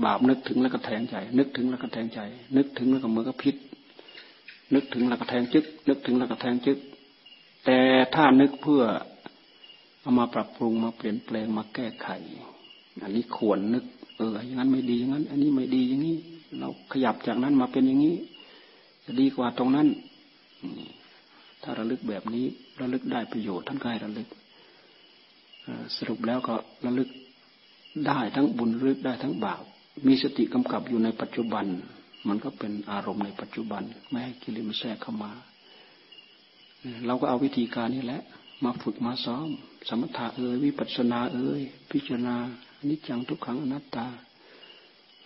[0.05, 2.19] บาปนึกถึงแล้วก็แทงใจ นึกถึงแล้วก็แทงใจ
[2.57, 3.55] นึกถึงแล้วก็มือก็พิษ
[4.73, 6.77] นึกถึงแล้วก็แทงจึก นึกถึงแล้วก็แทงจึก
[7.65, 7.79] แต่
[8.15, 8.83] ถ้านึกเพื่อ
[10.01, 12.09] เอามาปรับปรุงมาเปลี่ยนแปลงมาแก้ไข
[13.01, 13.85] อันนี้ควรนึก
[14.17, 16.17] เอออย่างนั้นไม่ดีอย่างนั้น อันนี้ไม่ดีอย่างนี้
[16.59, 18.15] เราขยับจากนั้นมาเป็นอย่างนี้
[19.05, 19.87] จะดีกว่าตรงนั้น
[21.63, 22.45] ถ้าระลึกแบบนี้
[22.81, 24.27] ระลึกได้ประโยชน์ท่านก็ให้ระลึก
[25.97, 26.55] สรุปแล้วก็
[26.85, 27.09] ระลึก
[28.07, 29.63] ได้ทั้งบุญระลึกได้ทั้งบาป
[30.07, 31.65] มีสติกำกับอยู่ในปัจจุบัน
[32.27, 35.31] มันก็เป็นอารมณ์ในปัจจุบัน ไม่ให้กิเลสมันแทรกเข้ามา
[37.05, 38.21] เราก็เอาวิธีการนี้แหละ
[38.63, 39.47] มาฝึกมาซ้อม
[39.89, 42.35] สมถะเอ่ยวิปัสสนาเอ่ยพิจารณา
[42.77, 44.07] อนิจจังทุกขังอนัตตา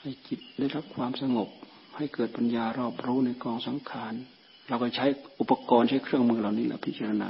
[0.02, 1.50] ให้จิตได้รับความสงบ
[1.96, 4.14] ให้เกิดปัญญารอบรู้ในกองสังขาร
[4.68, 5.06] เราก็ใช้
[5.40, 7.30] อุปกรณ์ใช้เครื่องมือเหล่านี้แหละพิจารณา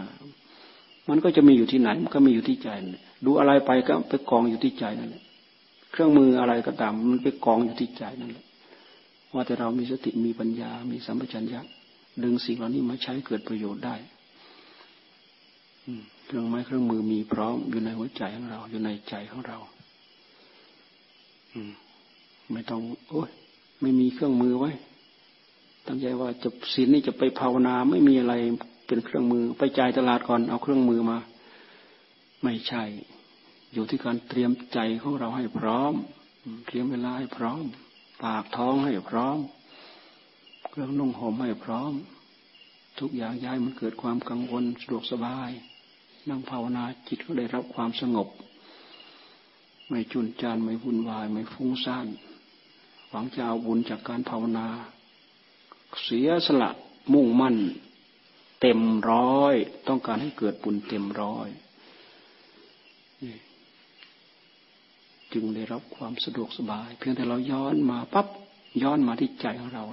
[1.09, 2.69] มันก็จะมีอยู่ที่ไหน มันก็มีอยู่ที่ใจ
[3.25, 5.23] ดูอะไรไปก็ไปกองอยู่ที่ใจนั่นแหละ
[5.91, 8.45] เครื่องมืออะไรก็ตาม มันไปกองอยู่ที่ใจนั่นแหละ
[9.33, 11.61] ว่าแต่เรามีสติมีปัญญา มีสัมปชัญญะ
[12.23, 13.95] ดึงสิ่งเหล่านี้มาใช้เกิดประโยชน์ได้
[16.25, 19.57] เครื่องไม้เครื่องมือมีพร้อมอยู่ในหัวใจของเรา อยู่ในใจของเรา
[21.53, 21.71] อืม
[22.51, 23.29] ไม่ต้อง โอ้ย
[23.81, 24.71] ไม่มีเครื่องมือไว้
[25.87, 28.33] ตั้งใจว่าจะศีลนี่จะไปภาวนาไม่มีอะไร
[28.87, 31.19] เป็นเครื่องมือ ไปจ่ายตลาดก่อนเอาเครื่องมือมา
[32.43, 32.83] ไม่ใช่
[33.73, 35.93] อยู่ที่การเตรียมใจของเราให้พร้อม
[36.67, 37.63] เตรียมเวลาให้พร้อม
[38.23, 39.37] ปากท้องให้พร้อม
[40.69, 41.93] เครื่องนุ่งห่มให้พร้อม
[42.99, 45.49] ทุกอย่างย้ายมันเกิดความกังวลสะดวกสบาย
[46.29, 48.27] นั่งภาวนาจิตก็ได้รับความสงบ
[49.87, 52.07] ไม่จุนจานไม่วุ่นวาย ไม่ฟุ้งซ่าน
[53.09, 54.67] หวังจะเอาบุญจากการภาวนา
[56.03, 56.69] เสียสละ
[57.13, 57.55] มุ่งมั่น
[58.65, 59.55] เต็มร้อย
[59.87, 61.49] ต้องการให้เกิดบุญเต็มร้อย
[65.33, 68.27] จึงได้รับความสะดวกสบาย เพียงแต่เราย้อนมาปั๊บ
[68.83, 69.83] ย้อนมาที่ใจของเรา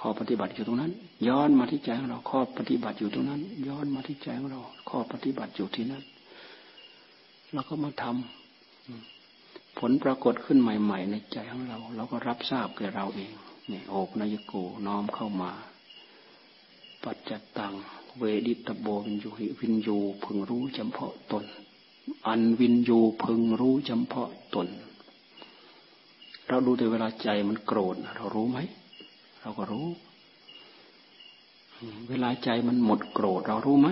[0.00, 0.92] ข้อปฏิบัติอยู่ตรงนั้น
[1.28, 6.02] ย้อนมาที่ใจของเราข้อปฏิบัติอยู่ตรงนั้น ย้อนมาที่ใจของเราข้อปฏิบัติอยู่ที่นั้น
[7.52, 13.32] เราก็มาทำผลปรากฏขึ้นใหม่ ๆ ในใจของเรา เราก็รับทราบแก่เราเอง
[13.68, 14.54] เนี่ยโอกนายโก
[14.86, 15.52] น้อมเข้ามา
[17.04, 17.74] ปัจจตัง
[18.18, 21.44] เวดิตโบวินยูหิวินยูพึงรู้จำเพาะตน
[22.26, 24.68] อันวินยูพึงรู้จำเพาะตน
[26.48, 28.58] เราดูแต่เวลาใจมันโกรธเรารู้ไหม
[29.40, 29.88] เราก็รู้
[32.08, 33.88] เวลาใจมันหมดโกรธ เรารู้ไหม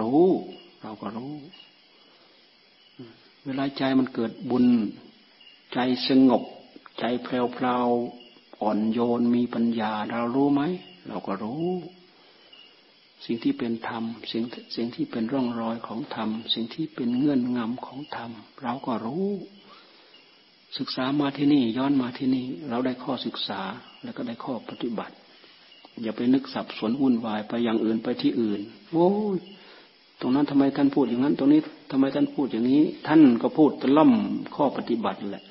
[0.00, 0.22] รู้
[0.82, 1.34] เราก็รู้
[3.44, 4.66] เวลาใจมันเกิดบุญ
[5.72, 6.42] ใจสงบ
[6.98, 10.62] ใจแพลวๆอ่อนโยนมีปัญญาเรารู้ไหม
[11.08, 11.66] เราก็รู้
[13.24, 14.42] สิ่งที่เป็นธรรมสิ่ง
[14.76, 18.30] สิ่งที่เป็นร่องรอยของธรรม สิ่งที่เป็นเงื่อนงำของธรรม
[18.62, 19.28] เราก็รู้
[20.78, 23.60] ศึกษามาที่นี่ย้อนมาที่นี่ เราได้ข้อศึกษา
[24.02, 25.14] แล้วก็ได้ข้อปฏิบัติ
[26.02, 28.60] อย่าไปนึกสับสนวุ่นวายไปอย่างอื่นไปที่อื่น
[28.92, 29.38] โอ้ย
[30.20, 34.12] ตรงนั้นทำไมท่านพูดอย่างนั้น ตรงนี้ทำไมท่านพูดอย่างนี้ ท่านก็พูดตะล่อม
[34.54, 35.44] ข้อปฏิบัติแหละ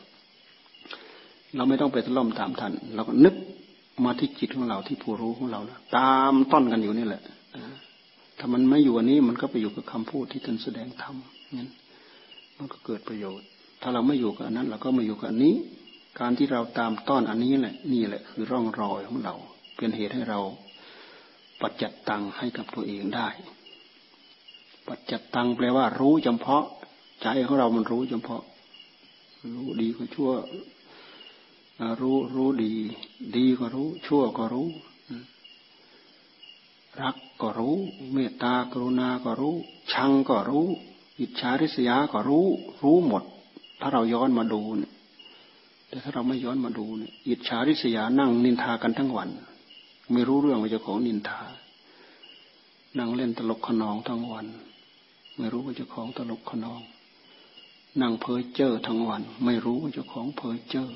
[1.55, 3.35] เราไม่ต้องไปตะล่อมตามท่านเราก็นึก
[4.03, 5.59] มาที่จิตของเราที่ผู้รู้ของเรา
[5.97, 7.21] ตามต้นกันอยู่นี่แหละ
[8.37, 11.15] ถ้ามันไม่อยู่อันนี้มันก็ไปอยู่กับคำพูดที่ท่านแสดงธรรม
[11.57, 11.69] งั้น
[12.57, 13.47] มันก็เกิดประโยชน์
[13.81, 15.55] ถ้าเราไม่อยู่กับอันนั้น เราก็ม่อยู่กับอันนี้
[16.19, 19.35] การที่เราตามต้อนอันนี้แหละ นี่แหละ คือร่องรอยของเรา
[19.77, 20.39] เป็นเหตุให้เรา
[21.61, 23.27] ปัจจัดตังให้กับตัวเองได้
[24.87, 26.65] ปัจจัดตังแปลว่า รู้เฉพาะ
[27.21, 28.41] ใจของเรามันรู้เฉพาะ
[29.55, 30.31] รู้ดีก็ชั่ว
[32.01, 32.73] รู้รู้ดี
[33.37, 34.69] ดีก็รู้ ชั่วก็รู้
[37.01, 37.75] รัก ก็รู้
[38.13, 39.55] เมตตากรุณาก็รู้
[39.91, 40.67] ชังก็รู้
[41.19, 42.45] อิจฉาริษยาก็รู้
[42.83, 43.23] รู้หมด
[43.79, 44.91] ถ้าเราย้อนมาดูเนี่ย
[45.87, 49.29] แต่ถ้าเราไม่ย้อนมาดูเนี่ยอิจฉาริษยานั่งนินทากันทั้งวัน
[50.11, 51.41] ไม่รู้เรื่องว่าเจ้าของนินทา
[52.97, 54.45] นั่งเล่นตลกขนองทั้งวัน
[55.37, 56.81] ไม่รู้ว่าเจ้าของตลกขนอง
[58.01, 60.87] นั่งเพ้อเจ้อทั้งวัน ไม่รู้ว่าเจ้าของเพ้อเจ้อ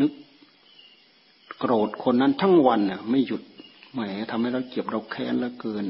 [0.00, 0.12] นึก
[1.58, 3.42] โกรธคนนั้นทั้งวันน่ะ ไม่หยุด
[3.94, 5.84] แหมทำให้เราเจ็บเราแค้นแล้วเกิน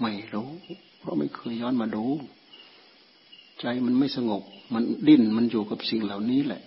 [0.00, 0.50] ไม่รู้
[0.98, 2.04] เพราะไม่เคยย้อนมาดู
[3.60, 4.42] ใจมันไม่สงบ
[4.74, 6.62] มันดิ้นมันอยู่กับสิ่งเหล่านี้แหละ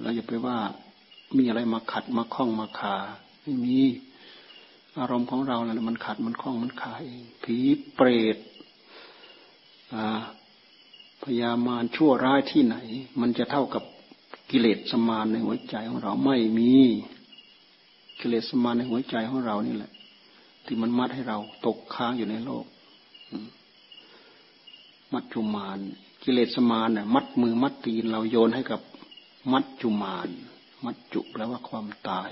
[0.00, 0.58] เราอย่าไปว่า
[1.36, 2.96] มีอะไรมาขัดมาคล้องมาคา
[3.42, 3.78] ไม่มี
[4.98, 7.56] อารมณ์ของเราแหละมันขัดมันคล้องมันคาเองผี
[7.94, 8.36] เปรต
[11.22, 12.76] พยามารชั่วร้ายที่ไหน
[13.20, 13.82] มันจะเท่ากับ
[14.50, 16.74] กิเลสสมานในหัวใจของเราไม่มี
[18.20, 19.92] กิเลสมาในหัวใจของเรานี่แหละ
[20.64, 22.64] ที่มันมัดให้เราตกค้างอยู่ในโลก
[25.12, 25.78] มัดจุมาน
[26.22, 28.80] กิเลสมานเนี่ยมัดมือมัดตีนเราโยนให้กับ
[29.52, 30.28] มัดจุมาน
[30.84, 32.30] มัดจุแปลว่าความตาย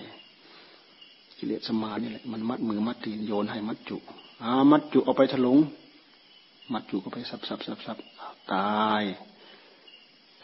[1.38, 3.97] กิเลสมานนี่แหละ มันมัดมือมัดตีนโยนให้มัดจุ
[4.42, 5.59] อามัดจุเอาไปถลุง
[6.73, 7.99] มัดจุก็ไปสับสับสับสับ
[8.55, 9.03] ตาย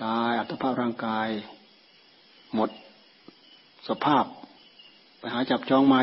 [0.03, 1.29] ตายอัตภาพร่างกาย
[2.55, 2.71] หมด
[3.89, 4.25] สภาพ
[5.21, 6.03] ไปหาจับจองใหม่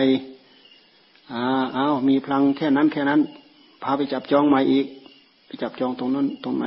[1.33, 1.43] อ้า
[1.75, 3.21] อ้าวมีพลังแค่นั้นแค่นั้น
[3.83, 4.85] พาไปจับจองใหม่อีก
[5.45, 6.65] ไปจับจองตรงนั้นตรงไหน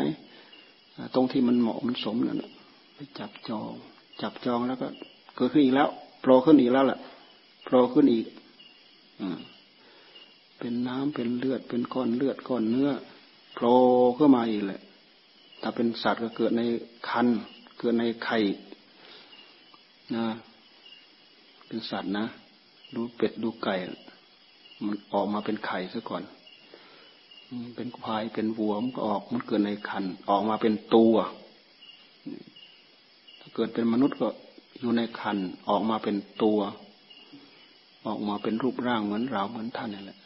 [1.14, 2.38] ตรงที่มันเหมาะมันสมนั่น
[2.94, 3.72] ไปจับจอง
[4.22, 4.88] จับจองแล้วก็
[5.36, 5.88] เกิดขึ้นอีกแล้ว
[6.20, 6.98] โผล่ขึ้นอีกแล้วแหละ
[7.64, 8.26] โผล่ขึ้นอีก
[9.20, 9.22] อ
[10.58, 12.90] เป็นน้ำเป็นเลือดเป็นก้อนเลือดก้อนเนื้อ
[13.54, 13.74] โผล่
[14.16, 14.80] ขึ้นมาอีกแหละ
[15.62, 16.62] ถ้าเป็นสัตว์ก็เกิดใน
[17.08, 17.26] คัน
[17.78, 18.38] เกิดในไข่
[20.14, 20.24] นะ
[21.66, 22.24] เป็นสัตว์นะ
[22.94, 23.74] ดูเป็ดดูไก่
[24.86, 26.22] มันออกมาเป็นไข่ซะก่อน
[27.76, 31.14] เป็นควายเป็นวัวมันก็ออกมันเกิดในคันออกมาเป็นตัว
[33.40, 34.28] ถ้าเกิดเป็นมนุษย์ก็
[34.80, 36.58] อยู่ในคันออกมาเป็นตัว
[38.06, 40.18] ออกมาเป็นรูปร่างเหมือนเราเหมือนท่านนี่แหละ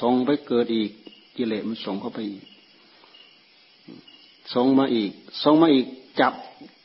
[0.00, 0.90] ส่งไปเกิดอีก
[1.36, 2.44] กิเลสมันส่งเข้าไปอีก
[4.54, 5.10] ส่งมาอีก
[5.42, 5.86] ส่งมาอีก
[6.20, 6.32] จับ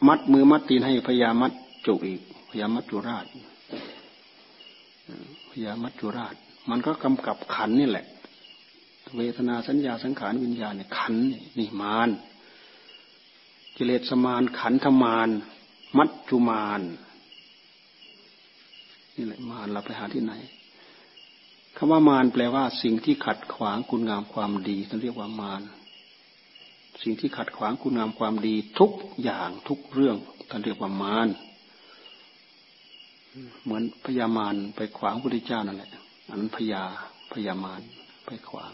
[0.07, 1.51] มัดมือมัดตีนให้พยามัด
[1.85, 3.25] จุกอีกพยามัจจุราช
[5.49, 6.35] พยามัจจุราช
[6.69, 8.05] มันก็กำกับขันนี่แหละ
[9.17, 11.13] เวทนาสัญญาสังขารวิญญาณเนี่ยขัน
[11.59, 12.09] นี่มาน
[13.75, 15.29] กิเลสมานขันธมาน
[15.97, 16.81] มัจจุมาน
[19.15, 20.33] นี่แหละมานเราไปหาที่ไหน
[21.77, 25.61] คำว่ามารแปลว่า สิ่งที่ขัดขวางคุณงามความดีท่านเรียกว่ามาร
[27.03, 28.91] สิ่งที่ขัดขวางคุณงามความดีทุก
[29.23, 30.17] อย่างทุกเรื่อง
[30.49, 31.27] ท่านเรียกว่ามาร
[33.63, 35.91] เหมือนพญามารไปขวางพระพุทธเจ้านั่นแหละ
[36.29, 36.83] อันพญา
[37.31, 37.81] พญามาร
[38.25, 38.73] ไปขวาง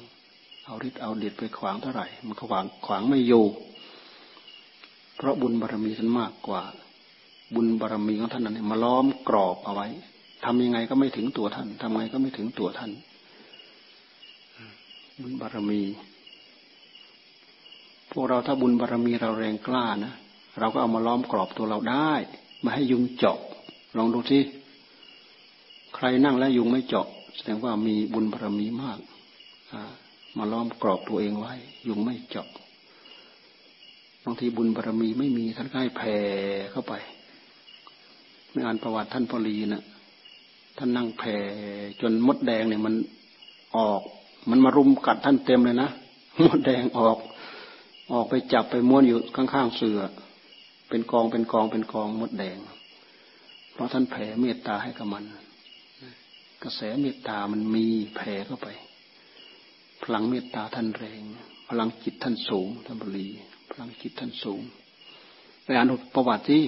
[0.65, 3.45] เอาฤทธิ์เอาเดชไปขวางเท่าไหร่ มันขวางขวางไม่อยู่
[5.15, 6.63] เพราะบุญบารรมีท่านมากกว่า
[7.55, 9.87] บุญบารรมีของท่านนั้นมาล้อมกรอบเอาไว้
[10.45, 12.91] ทำยังไงก็ไม่ถึงตัวท่านทำไงก็ไม่ถึงตัวท่าน
[15.21, 15.81] บุญบารรมี
[18.11, 20.13] พวกเราถ้าบุญบารรมีเราแรงกล้านะ
[20.59, 22.13] เราก็เอามาล้อมกรอบตัวเราได้
[22.63, 23.39] ม่ให้ยุงเจาะ
[23.97, 24.41] ลองดูที่
[25.95, 28.99] ใครนั่งแล้วยุงไม่เจาะ แสดงว่ามีบุญบารมีมาก
[30.37, 31.53] มาล้อมกรอบตัวเองไว้
[31.87, 32.47] ยุงไม่เจาะ
[34.23, 36.15] บางทีบุญบารมีไม่มีท่านก็ให้แผ่
[36.71, 36.93] เข้าไป
[38.51, 39.83] ในอ่านประวัติท่านพอลีนะ่ะ
[40.77, 41.35] ท่านนั่งแผ่
[42.01, 42.93] จนมดแดงเนี่ยมัน
[43.75, 44.01] ออก
[44.49, 45.89] มันมารุมกัดท่านเต็มเลยนะ
[46.45, 47.17] มดแดงออก
[48.11, 49.99] ออกไปจับไปม้วนอยู่ข้างๆเสือ
[50.89, 52.57] เป็นกองเป็นกองเป็นกองมดแดง
[53.73, 55.23] เพราะท่านแผ่เมตตาให้กับมัน
[56.63, 58.67] กระแสเมตตามันมีแผ่เข้าไป
[60.03, 61.21] พลังเมตตาท่านแรง
[61.69, 63.27] พลังจิตท่านสูงท่านบรี
[63.71, 64.61] พลังจิตท่านสูง
[65.63, 66.63] ไปอ่านประวัติที่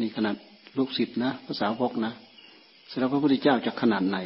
[0.00, 0.36] นี่ขนาด
[0.78, 2.12] ลูกศิษย์นะภาษาวกนะ
[2.88, 4.18] แสดงพระพุทธเจ้าจะขนาดไหน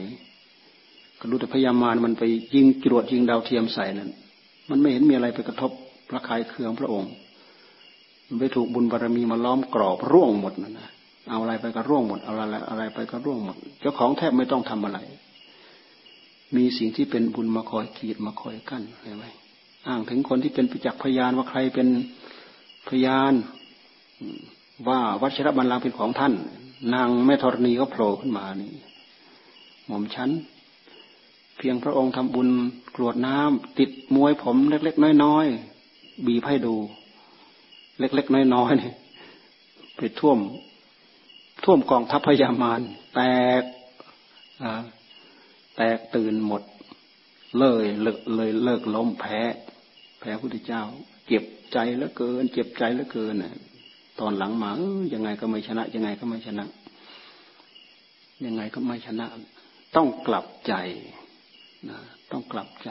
[1.20, 2.22] ก็รู้แต่พยามารมันไป
[2.55, 4.11] ยิงจรวดยิงดาวเทียมใส่นั่น
[4.70, 5.72] มันไม่เห็นมีอะไรไปกระทบ
[6.09, 7.12] พระคายเคืองพระองค์
[8.38, 10.88] ไปถูกบุญบารรมีมาล้อมกรอบร่วงหมดนะนะ
[11.29, 14.99] เอาอะไรไปก็ร่วงหมดเอาอะไรอะไรไปก็ร่วงหมด เจ้าของแทบไม่ต้องทำอะไร
[16.57, 19.25] มีสิ่งที่เป็นบุญมาคอยกีดมาคอยกั้นเห็นไหม
[19.87, 21.88] อ้างถึงคนที่เป็นประจักษ์พยานว่าใครเป็น
[22.88, 23.33] พยาน
[24.88, 26.35] ว่าวัชรบัลลังก์เป็นของท่าน
[26.95, 28.73] นางแม่ธรณีก็โผล่ขึ้นมานี่
[29.87, 30.31] หม่อมฉัน
[31.57, 32.49] เพียงพระองค์ทำบุญ
[32.97, 36.75] กรวดน้ำติดมวยผมเล็กๆน้อยๆบีบให้ดู
[37.99, 38.95] เล็กๆน้อยๆเนี่ย
[39.97, 40.39] ไปท่วม
[41.65, 42.81] ท่วมกองทัพพญามาร
[43.15, 43.21] แต
[43.61, 43.63] ก
[45.77, 46.63] แตกตื่นหมด
[47.59, 49.41] เลยเลิกเลยเลิกล้มแพ้
[50.21, 50.83] แพ้พระพุทธเจ้า
[51.27, 53.55] เจ็บใจเหลือเกิน เจ็บใจเหลือเกินน่ะ
[54.21, 56.67] ตอนหลังมาเออยังไงก็ไม่ชนะ ยังไงก็ไม่ชนะ
[58.45, 59.27] ยังไงก็ไม่ชนะ
[59.97, 60.75] ต้องกลับใจ
[61.89, 61.99] นะ
[62.31, 62.91] ต้องกลับใจ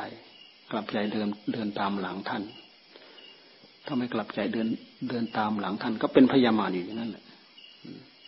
[0.72, 2.44] กลับใจเดินเดินตามหลังท่าน
[3.88, 4.68] ถ้าไม่กลับใจเดิน
[5.10, 7.24] เดินตามหลังท่านก็เป็นพยามารอยู่อย่างนั้นแหละ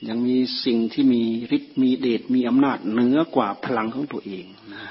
[0.09, 1.23] ยังมีสิ่งที่มี
[1.55, 4.83] ฤทธิ์มีเดชมีอำนาจเหนือกว่าพลังของตัวเองนะ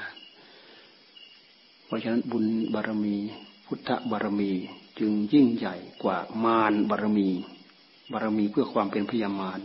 [1.85, 3.15] เพราะฉะนั้นบุญบารมี
[3.65, 4.51] พุทธบารมี
[4.99, 7.29] จึงยิ่งใหญ่กว่ามารบารมี
[8.11, 9.59] บารมีเพื่อความเป็นพยามาร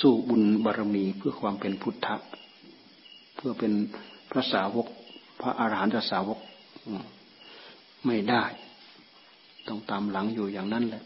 [0.00, 2.08] สู้บุญบารมีเพื่อความเป็นพุทธ
[3.34, 3.72] เพื่อเป็น
[4.30, 4.86] พระสาวก
[5.40, 6.38] พระอาหารหันตสาวก
[8.06, 8.44] ไม่ได้
[9.68, 11.02] ต้องตามหลังอยู่อย่างนั้นแหละ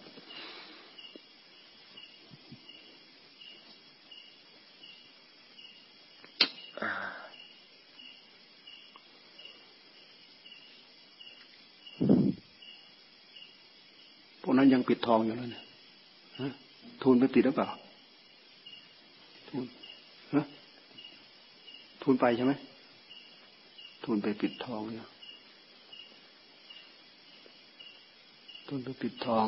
[14.43, 15.65] พวกนั้นยังปิดทองอยู่แล้วเนี่ย
[17.03, 17.69] ทุนไปติดหรือเปล่า
[19.49, 19.65] ทุน
[20.35, 20.45] ฮะ
[22.03, 22.53] ทุนไปใช่ไหม
[24.05, 25.05] ทุนไปปิดทองอยู่
[28.69, 29.47] ทุนไปปิดทอง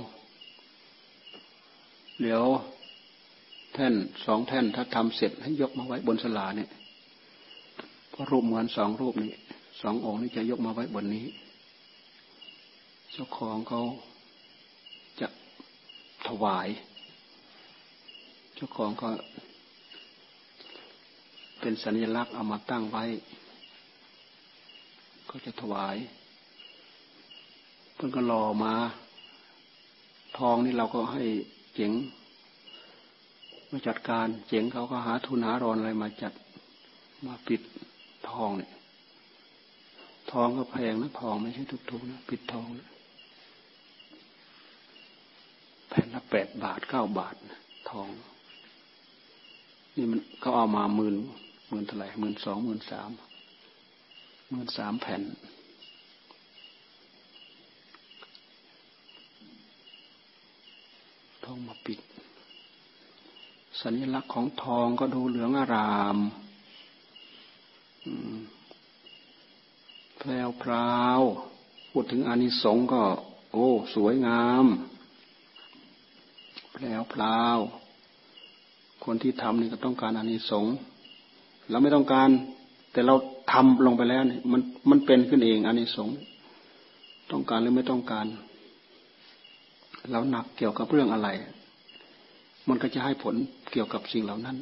[2.20, 2.44] เดี๋ยว
[3.74, 3.94] แท่น
[4.26, 6.70] สองแท่นถ้าทำเสร็จให้ยกมาไว้บนสลาเนี่ย
[8.10, 9.32] เพราะรูปเหมือนสองรูปนี้
[9.82, 11.26] สององค์นี้จะยกมาไว้บนนี้
[13.12, 13.82] เจ้าของเขา
[15.20, 15.28] จะ
[16.26, 16.68] ถวาย
[18.54, 19.08] เจ้าของก็
[21.60, 23.04] เป็นสัญลักษณ์เอามาตั้งไว้
[25.30, 25.96] ก็จะถวาย
[27.94, 28.74] เพิ่นก็รอมา
[30.40, 31.24] ทองนี่เราก็ให้
[31.74, 31.92] เจ๋ง
[33.70, 36.32] มาจัดการ เจ๋งเขาก็หาทุนหารอนอะไรมาจัด
[37.26, 37.60] มาปิด
[38.30, 38.72] ทองเนี่ย
[40.32, 42.88] ทองก็แพงนะทองไม่ใช่ทุกๆนะปิดทองนะ
[45.88, 47.34] แผ่นละแปดบาทเก้าบาท
[47.90, 48.08] ทอง
[49.96, 51.16] นี่มันเขาเอามาหมื่น
[51.68, 53.10] หมื่นเท่าไหร่หมื่นสองหมื่นสาม
[54.50, 55.22] หมื่นสามแผ่น
[61.52, 61.98] องมาปิด
[63.82, 66.18] สัญลักษณ์ของทองก็ดูเหลืองอาราม
[70.18, 71.20] แพรวพราว
[71.90, 73.02] พูดถึงอานิสงส์ก็
[73.52, 74.66] โอ้ สวยงาม
[76.72, 77.58] แพรวพราว
[79.04, 80.72] คนที่ทำนี่ก็ต้องการอานิสงส์
[81.70, 82.28] เราไม่ต้องการ
[82.92, 83.14] แต่เรา
[83.52, 84.60] ทำลงไปแล้วเนี่ยมัน
[84.90, 86.16] มันเป็นขึ้นเองอานิสงส์
[87.30, 88.26] ต้องการหรือไม่ต้องการ
[90.10, 91.28] เราหนักเกี่ยวกับเรื่องอะไร
[92.68, 93.34] มันก็จะให้ผล
[93.72, 94.56] เกี่ยวกับสิ่งเหล่านั้น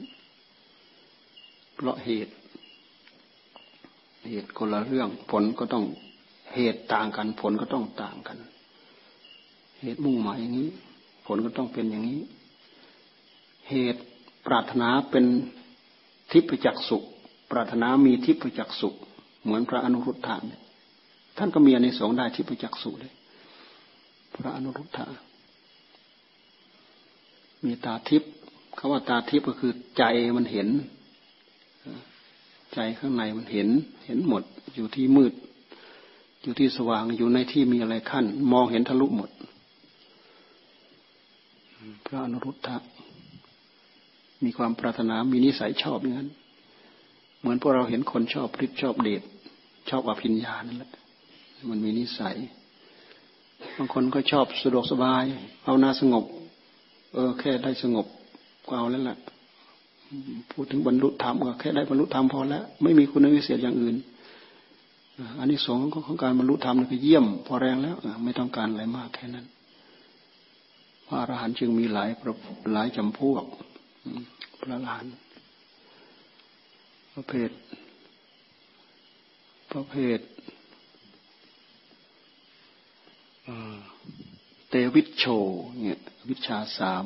[1.74, 2.34] เพราะเหตุ
[4.28, 5.84] เหตุคนละเรื่องผลก็ต้อง
[6.54, 8.38] เหตุต่างกัน ผลก็ต้องต่างกัน
[9.80, 10.70] เหตุมุ่งหมายอย่างนี้
[11.26, 12.20] ผลก็ต้องเป็นอย่างนี้
[13.70, 14.02] เหตุ
[14.46, 15.24] ปรารถนาเป็น
[16.30, 16.98] ทิพจักสุ
[17.50, 18.90] ปรารถนามีทิพจักสุ
[19.42, 20.62] เหมือนพระอนุรุทธะเนี่ย
[21.38, 23.12] ท่านก็มีในสงได้ทิพจักสุเลย
[24.36, 25.04] พระอนุรุทธะ
[27.64, 28.30] มีตาทิพย์
[28.78, 30.02] คาว่าตาทิพย์ก็คือใจ
[30.36, 30.68] มันเห็น
[32.74, 33.68] ใจข้างในมันเห็น
[34.06, 34.42] เห็นหมด
[34.74, 35.32] อยู่ที่มืด
[36.42, 39.30] อยู่ที่สว่าง อยู่ในที่มีอะไรขั้น มองเห็นทะลุหมด
[42.04, 42.76] พระอนุรุทธะ
[44.44, 46.30] มีความปรารถนา มีนิสัยชอบอย่างนั้น
[47.40, 49.22] เหมือนพวกเราเห็นคนชอบฤทธิ์ชอบเดช
[49.90, 50.92] ชอบอภิญญานั่นแหละ
[51.70, 52.36] มันมีนิสัย
[53.76, 55.24] บางคนก็ชอบสะดวกสบาย
[55.64, 56.24] เอานาสงบ
[57.12, 58.06] เออ แค่ได้สงบ
[58.66, 59.18] ก็เอาแล้วแหละ
[60.50, 63.96] พูดถึงบรรลุธรรมก็แค่ได้บรรลุธรรมพอแล้ว ไม่มีคุณวิเศษอย่างอื่น
[65.38, 69.46] อันนี้สองของการบรรลุธรรมนี่ก็เยี่ยม พอแรงแล้วไม่ต้องการอะไรมากแค่นั้น
[71.06, 72.10] พระอรหันต์จึงมีหลาย
[72.72, 73.44] หลายจำพวก
[74.60, 75.04] พระหลาน
[77.14, 77.50] ประเภท
[79.72, 80.18] ประเภท
[84.68, 85.24] เตวิชโช
[85.82, 86.00] เนี่ย
[86.30, 87.04] วิชาสาม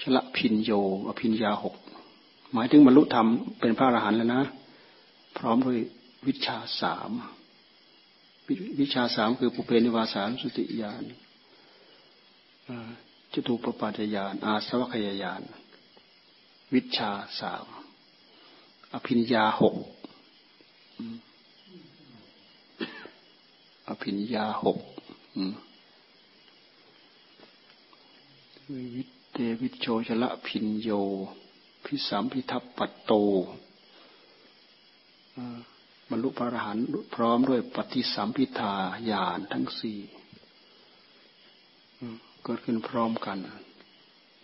[0.00, 0.70] ชละพินโย
[1.08, 1.74] อภินยาหก
[2.52, 3.28] หมายถึงบรรลุธรรม
[3.60, 4.42] เป็นพระอรหันต์แล้วนะ
[5.36, 5.78] พร้อมด้วย
[6.26, 7.10] วิชาสาม
[8.80, 11.04] วิชาสามคือปุเพนิวาสานสติญาณ
[13.32, 15.42] จตุปปัจจยานอาสวัคยายาน
[16.74, 17.66] วิชาสาม
[18.94, 19.74] อภิญญาหก
[23.88, 24.78] อภิญญาหก
[28.72, 30.90] วิเตวิโชชละพินโย
[31.84, 33.12] พิสามพิทัพปัตโต
[36.08, 36.84] บรรลุพระอรหันต์
[37.14, 38.74] พร้อมด้วยปฏิสัมพิทา
[39.10, 39.98] ญาณทั้งสี่
[42.44, 43.38] เกิดขึ้นพร้อมกัน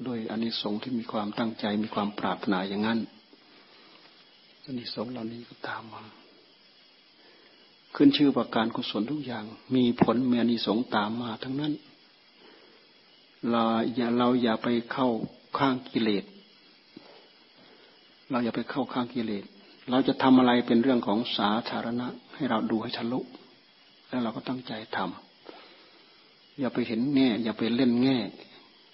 [0.04, 3.00] โดยอานิสงส์ที่มีความตั้งใจมีความปรารถนาอย่างนั้น
[4.64, 6.02] อานิสงส์เหล่านี้ก็ตามมา
[7.94, 9.44] ขึ้นชื่อว่าการกุศลทุกอย่าง
[9.74, 11.74] มีผลมีอนิสงส์ตามมาทั้งนั้น
[13.48, 13.62] เรา
[13.94, 15.08] อย่าเราอย่าไปเข้า
[15.58, 16.24] ข้างกิเลส
[18.30, 19.44] เราอย่าไปเข้าข้างกิเลส
[19.90, 23.20] เราจะทำอะไรเป็นเรื่องของสาธารณะ ให้เราดูให้ทะลุ
[24.08, 28.18] แล้วเราก็ตั้งใจทำอย่าไปเห็นแง่ อย่าไปเล่นแง่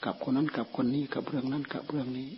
[0.04, 2.30] กับคนนั้นกับคนนี้กับเรื่องนั้นกับเรื่องนี้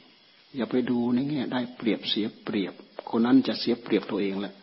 [0.57, 2.75] อย่าไปดูในแง่ได้เปรียบเสียเปรียบ
[3.11, 4.55] คนนั้นจะเสียเปรียบตัวเองแหละ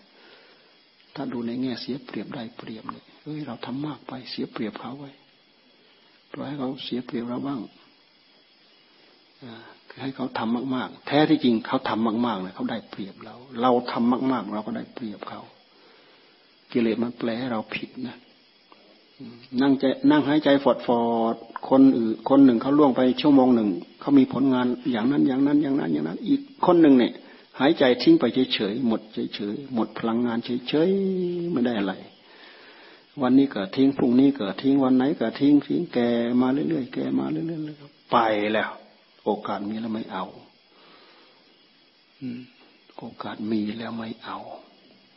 [1.15, 5.11] ถ้าดูในแง่เสียเปรียบได้เปรียบเนี่ยเฮ้ยเราทำมากไปเสียเปรียบเขาไว้
[6.35, 7.59] ปล่อยให้เขาเสียเปรียบเราบ้าง
[9.89, 15.41] คือให้เขาทำมาก ๆ แท้ที่จริงเขาทำมากๆเลยเขาได้เปรียบเรา เราทำมาก ๆ เราก็ได้เปรียบเขา
[16.71, 18.17] กิเลสมันแปลให้เราผิดนะ
[19.61, 21.01] นั่งใจนั่งหายใจฟอดฟอ
[21.33, 21.35] ด
[21.69, 23.69] คนอื่นคนหนึ่งเขาล่วงไปชั่วโมงหนึ่ง
[24.01, 27.13] เขามีผลงานอย่างนั้นอย่างนั้นอย่างนั้นอย่างนั้น อีกคนหนึ่งเนี่ย
[27.59, 28.23] หายใจทิ้งไป
[28.53, 31.93] เฉยๆหมดเฉยๆหมดพลังงานเฉยๆไม่ได้อะไร
[33.21, 35.99] วันนี้ก็ทิ้งพรุ่งนี้ก็ทิ้งวันไหนก็ทิ้งทิ้งแก
[36.41, 38.17] มาเรื่อยๆแกมาเรื่อยๆไป
[38.53, 38.71] แล้ว
[39.23, 40.25] โอกาสมีแล้วไม่เอา
[42.97, 44.37] โอกาสมีแล้วไม่เอา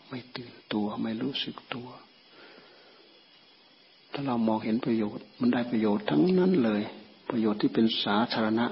[0.09, 1.89] ไม่ตื่นตัวไม่รู้สึกตัว
[4.13, 6.83] ถ้าเรามองเห็นประโยชน์ มันได้ประโยชน์ทั้งนั้นเลย
[7.31, 8.67] ประโยชน์ที่เป็นสาธารณะ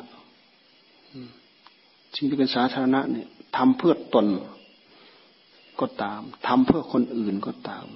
[2.16, 4.26] สิ่งที่เป็นสาธารณะเนี่ยทำเพื่อตน
[5.80, 7.86] ก็ตามทำเพื่อคนอื่นก็ตาม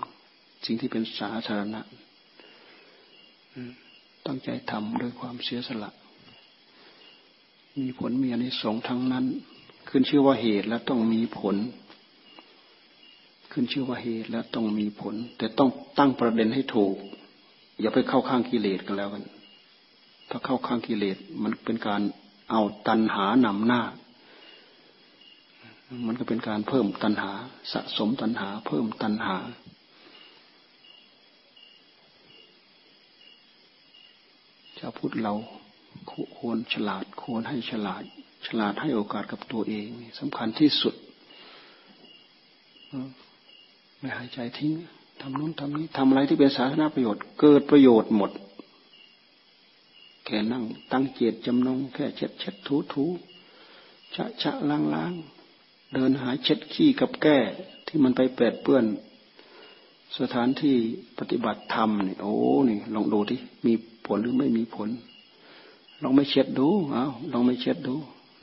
[0.64, 1.80] สิ่งที่เป็นสาธารณะ
[4.26, 5.90] ตั้งใจทำด้วยความเสียสละ
[7.80, 9.24] มีผลมีอนิสงส์ทั้งนั้น
[9.88, 11.56] ขึ้นชื่อว่าเหตุแล้วต้องมีผล
[13.52, 16.96] ขึ้นชื่อว่าเหตุแล้วต้องมีผล แต่ต้องตั้งประเด็นให้ถูก
[17.80, 19.24] อย่าไปเข้าข้างกิเลสกันแล้วกัน
[20.30, 22.02] ถ้าเข้าข้างกิเลสมันเป็นการ
[22.50, 23.82] เอาตันหานำหน้า
[26.06, 27.32] มันก็เป็นการเพิ่มตันหา
[27.72, 29.36] สะสมตันหา เพิ่มตันหา
[34.82, 35.34] ชาวพุทธเรา
[36.38, 38.02] ควรฉลาดควรให้ฉลาด
[38.46, 39.88] ฉลาดให้โอกาสกับตัวเอง
[40.20, 40.94] สำคัญที่สุด
[43.98, 44.72] ไม่หายใจทิ้ง
[45.20, 48.30] ทำนู้นทำนี้ทำอะไรที่เป็นสาธารณประโยชน์ เกิดประโยชน์หมด
[50.24, 53.04] แค่นั่ง ตั้งเจตจำนง แค่เช็ดเช็ดถูถู
[54.14, 55.12] ชะชะล้างล้าง
[55.94, 57.38] เดินหาเช็ดขี้กับแก้
[57.86, 58.84] ที่มันไปแปดเปื้อน
[60.18, 60.76] สถานที่
[61.18, 62.34] ปฏิบัติธรรมนี่โอ้
[62.68, 63.72] นี่ลองดูที่มี
[64.06, 64.88] ผลหรือไม่มีผล
[66.02, 67.94] ลองไม่เช็ดดูเอาลองไม่เช็ดดู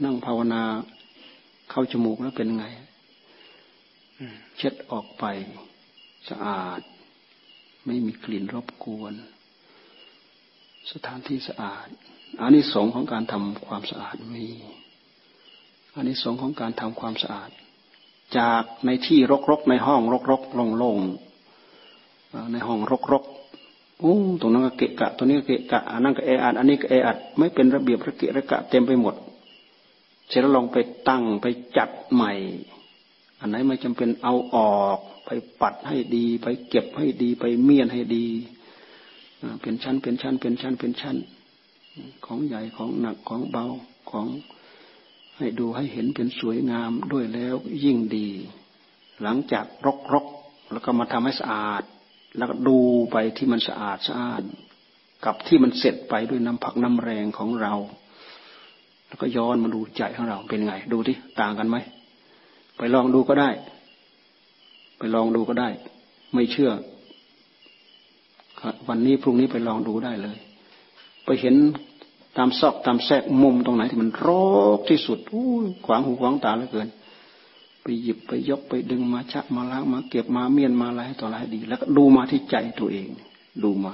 [0.03, 0.63] นั่งภาวนา
[1.69, 2.65] เข้าจมูกแล้วเป็นไง
[4.57, 5.23] เช็ดออกไป
[6.29, 6.81] สะอาด
[7.85, 9.13] ไม่มีกลิ่นรบกวน
[10.91, 11.87] สถานที่สะอาด
[12.41, 14.47] อานิสงส์ของการทำความสะอาดมี
[15.95, 17.51] อานิสงส์ของการทำความสะอาด
[18.37, 20.01] จากในที่รกๆในห้อง
[20.31, 21.26] รกๆโล่งๆ
[22.51, 22.79] ในห้อง
[23.11, 29.15] รกๆโอ้ตรงนั้นก็เกะกะตัวนี้ก็เกะกะอันนั้นก็เออัดอันนี้ก็เออัดไม่เป็นระเบียบระเกะระกะเต็มไปหมด
[30.27, 30.77] เสร็จแล้วลองไป
[31.09, 31.45] ตั้งไป
[31.77, 32.31] จัดใหม่
[33.39, 35.29] อันไหนไม่จำเป็นเอาออก ไป
[35.61, 38.25] ปัดให้ดี ไปเก็บให้ดี ไปเมียนให้ดี
[39.61, 41.17] เป็นชั้นเป็นชั้น เป็นชั้นเป็นชั้น
[42.25, 43.65] ของใหญ่ของหนักของเบา
[44.09, 44.27] ของ
[45.37, 48.27] ให้ดูให้เห็นเป็นสวยงามด้วยแล้วยิ่งดี
[49.21, 50.25] หลังจากรกรก
[50.71, 51.83] แล้วก็มาทำให้สะอาด
[52.37, 52.77] แล้วก็ดู
[53.11, 54.41] ไปที่มันสะอาดสะอาด
[55.25, 57.73] กับที่มันเสร็จไปด้วยน้ำผักน้ำแรงของเรา
[59.07, 61.77] แล้วก็ย้อนมาดูใจของเราเป็นไง ดูที่ต่างกันไหม
[62.77, 63.49] ไปลองดูก็ได้
[64.97, 65.69] ไปลองดูก็ได้
[66.33, 66.71] ไม่เชื่อ
[68.87, 70.37] วันนี้พรุ่งนี้ไปลองดูได้เลย
[71.25, 71.55] ไปเห็น
[72.37, 74.27] ตามซอกตามแทรกมุมตรงไหนที่มันร
[74.77, 75.47] กที่สุดอู้
[75.85, 76.87] ขวางหูขวางตาเหลือเกิน
[78.01, 83.07] หยิบไปยกไปดึงมาชักมาล้างมาเก็บมาเมียนมาอะไรต่ออะไรดี แล้วก็ดูมาที่ใจตัวเอง
[83.63, 83.93] ดูมา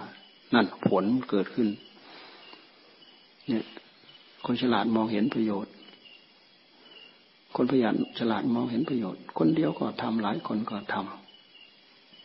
[0.53, 1.67] นั่นผลเกิดขึ้น
[3.47, 3.63] เนี่ย
[4.45, 5.73] คนฉลาดมองเห็นประโยชน์
[7.55, 10.95] คนพยานฉลาดมองเห็นประโยชน์ คนเดียวก็ทำหลายคนก็ท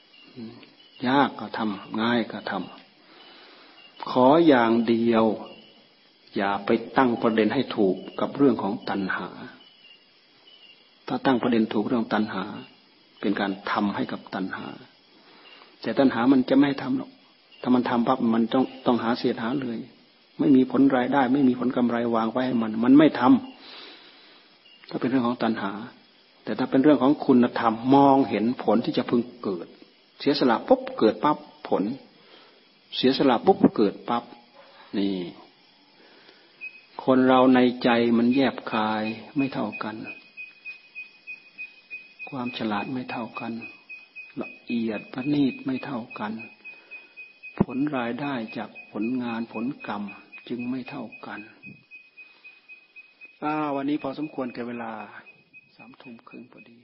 [0.08, 5.24] ำยากก็ทำง่ายก็ทำขออย่างเดียว
[6.36, 9.28] อย่าไปตั้งประเด็นให้ถูกกับเรื่องของตัณหา
[11.08, 12.44] ถ้าตั้งประเด็นถูกเรื่องตัณหา
[13.20, 14.66] เป็นการทำให้กับตัณหา
[15.82, 17.10] แต่ตัณหามันจะไม่ทำหรอก
[17.62, 19.78] ถ้ามันทำปั๊บมันต้องต้องหาเสียหาเลย
[20.38, 25.72] ไม่มีผลรายได้ ไม่มีผลกำไรวางไว้ให้มัน มันไม่ทำถ้าเป็นเรื่องของตัณหา
[26.44, 29.66] แต่ถ้าเป็นเรื่องของคุณธรรมมองเห็นผลที่จะพึงเกิด
[30.20, 31.38] เสียสละปุ๊บเกิดปั๊บ
[31.68, 31.82] ผล
[32.96, 34.24] เสียสละปุ๊บเกิดปั๊บ
[34.98, 35.14] นี่
[37.04, 37.88] คนเราในใจ
[38.18, 39.04] มันแยบคาย
[39.36, 39.96] ไม่เท่ากัน
[42.30, 43.52] ความฉลาดไม่เท่ากัน
[44.42, 46.32] ละเอียดประณีตไม่เท่ากัน
[47.62, 50.02] ผลรายได้จากผลงานผลกรรม
[50.48, 51.40] จึงไม่เท่ากัน
[53.42, 54.92] อ้าวันนี้พอสมควรแก่เวลา
[55.76, 56.78] สามทุ่มครึ่งพอดี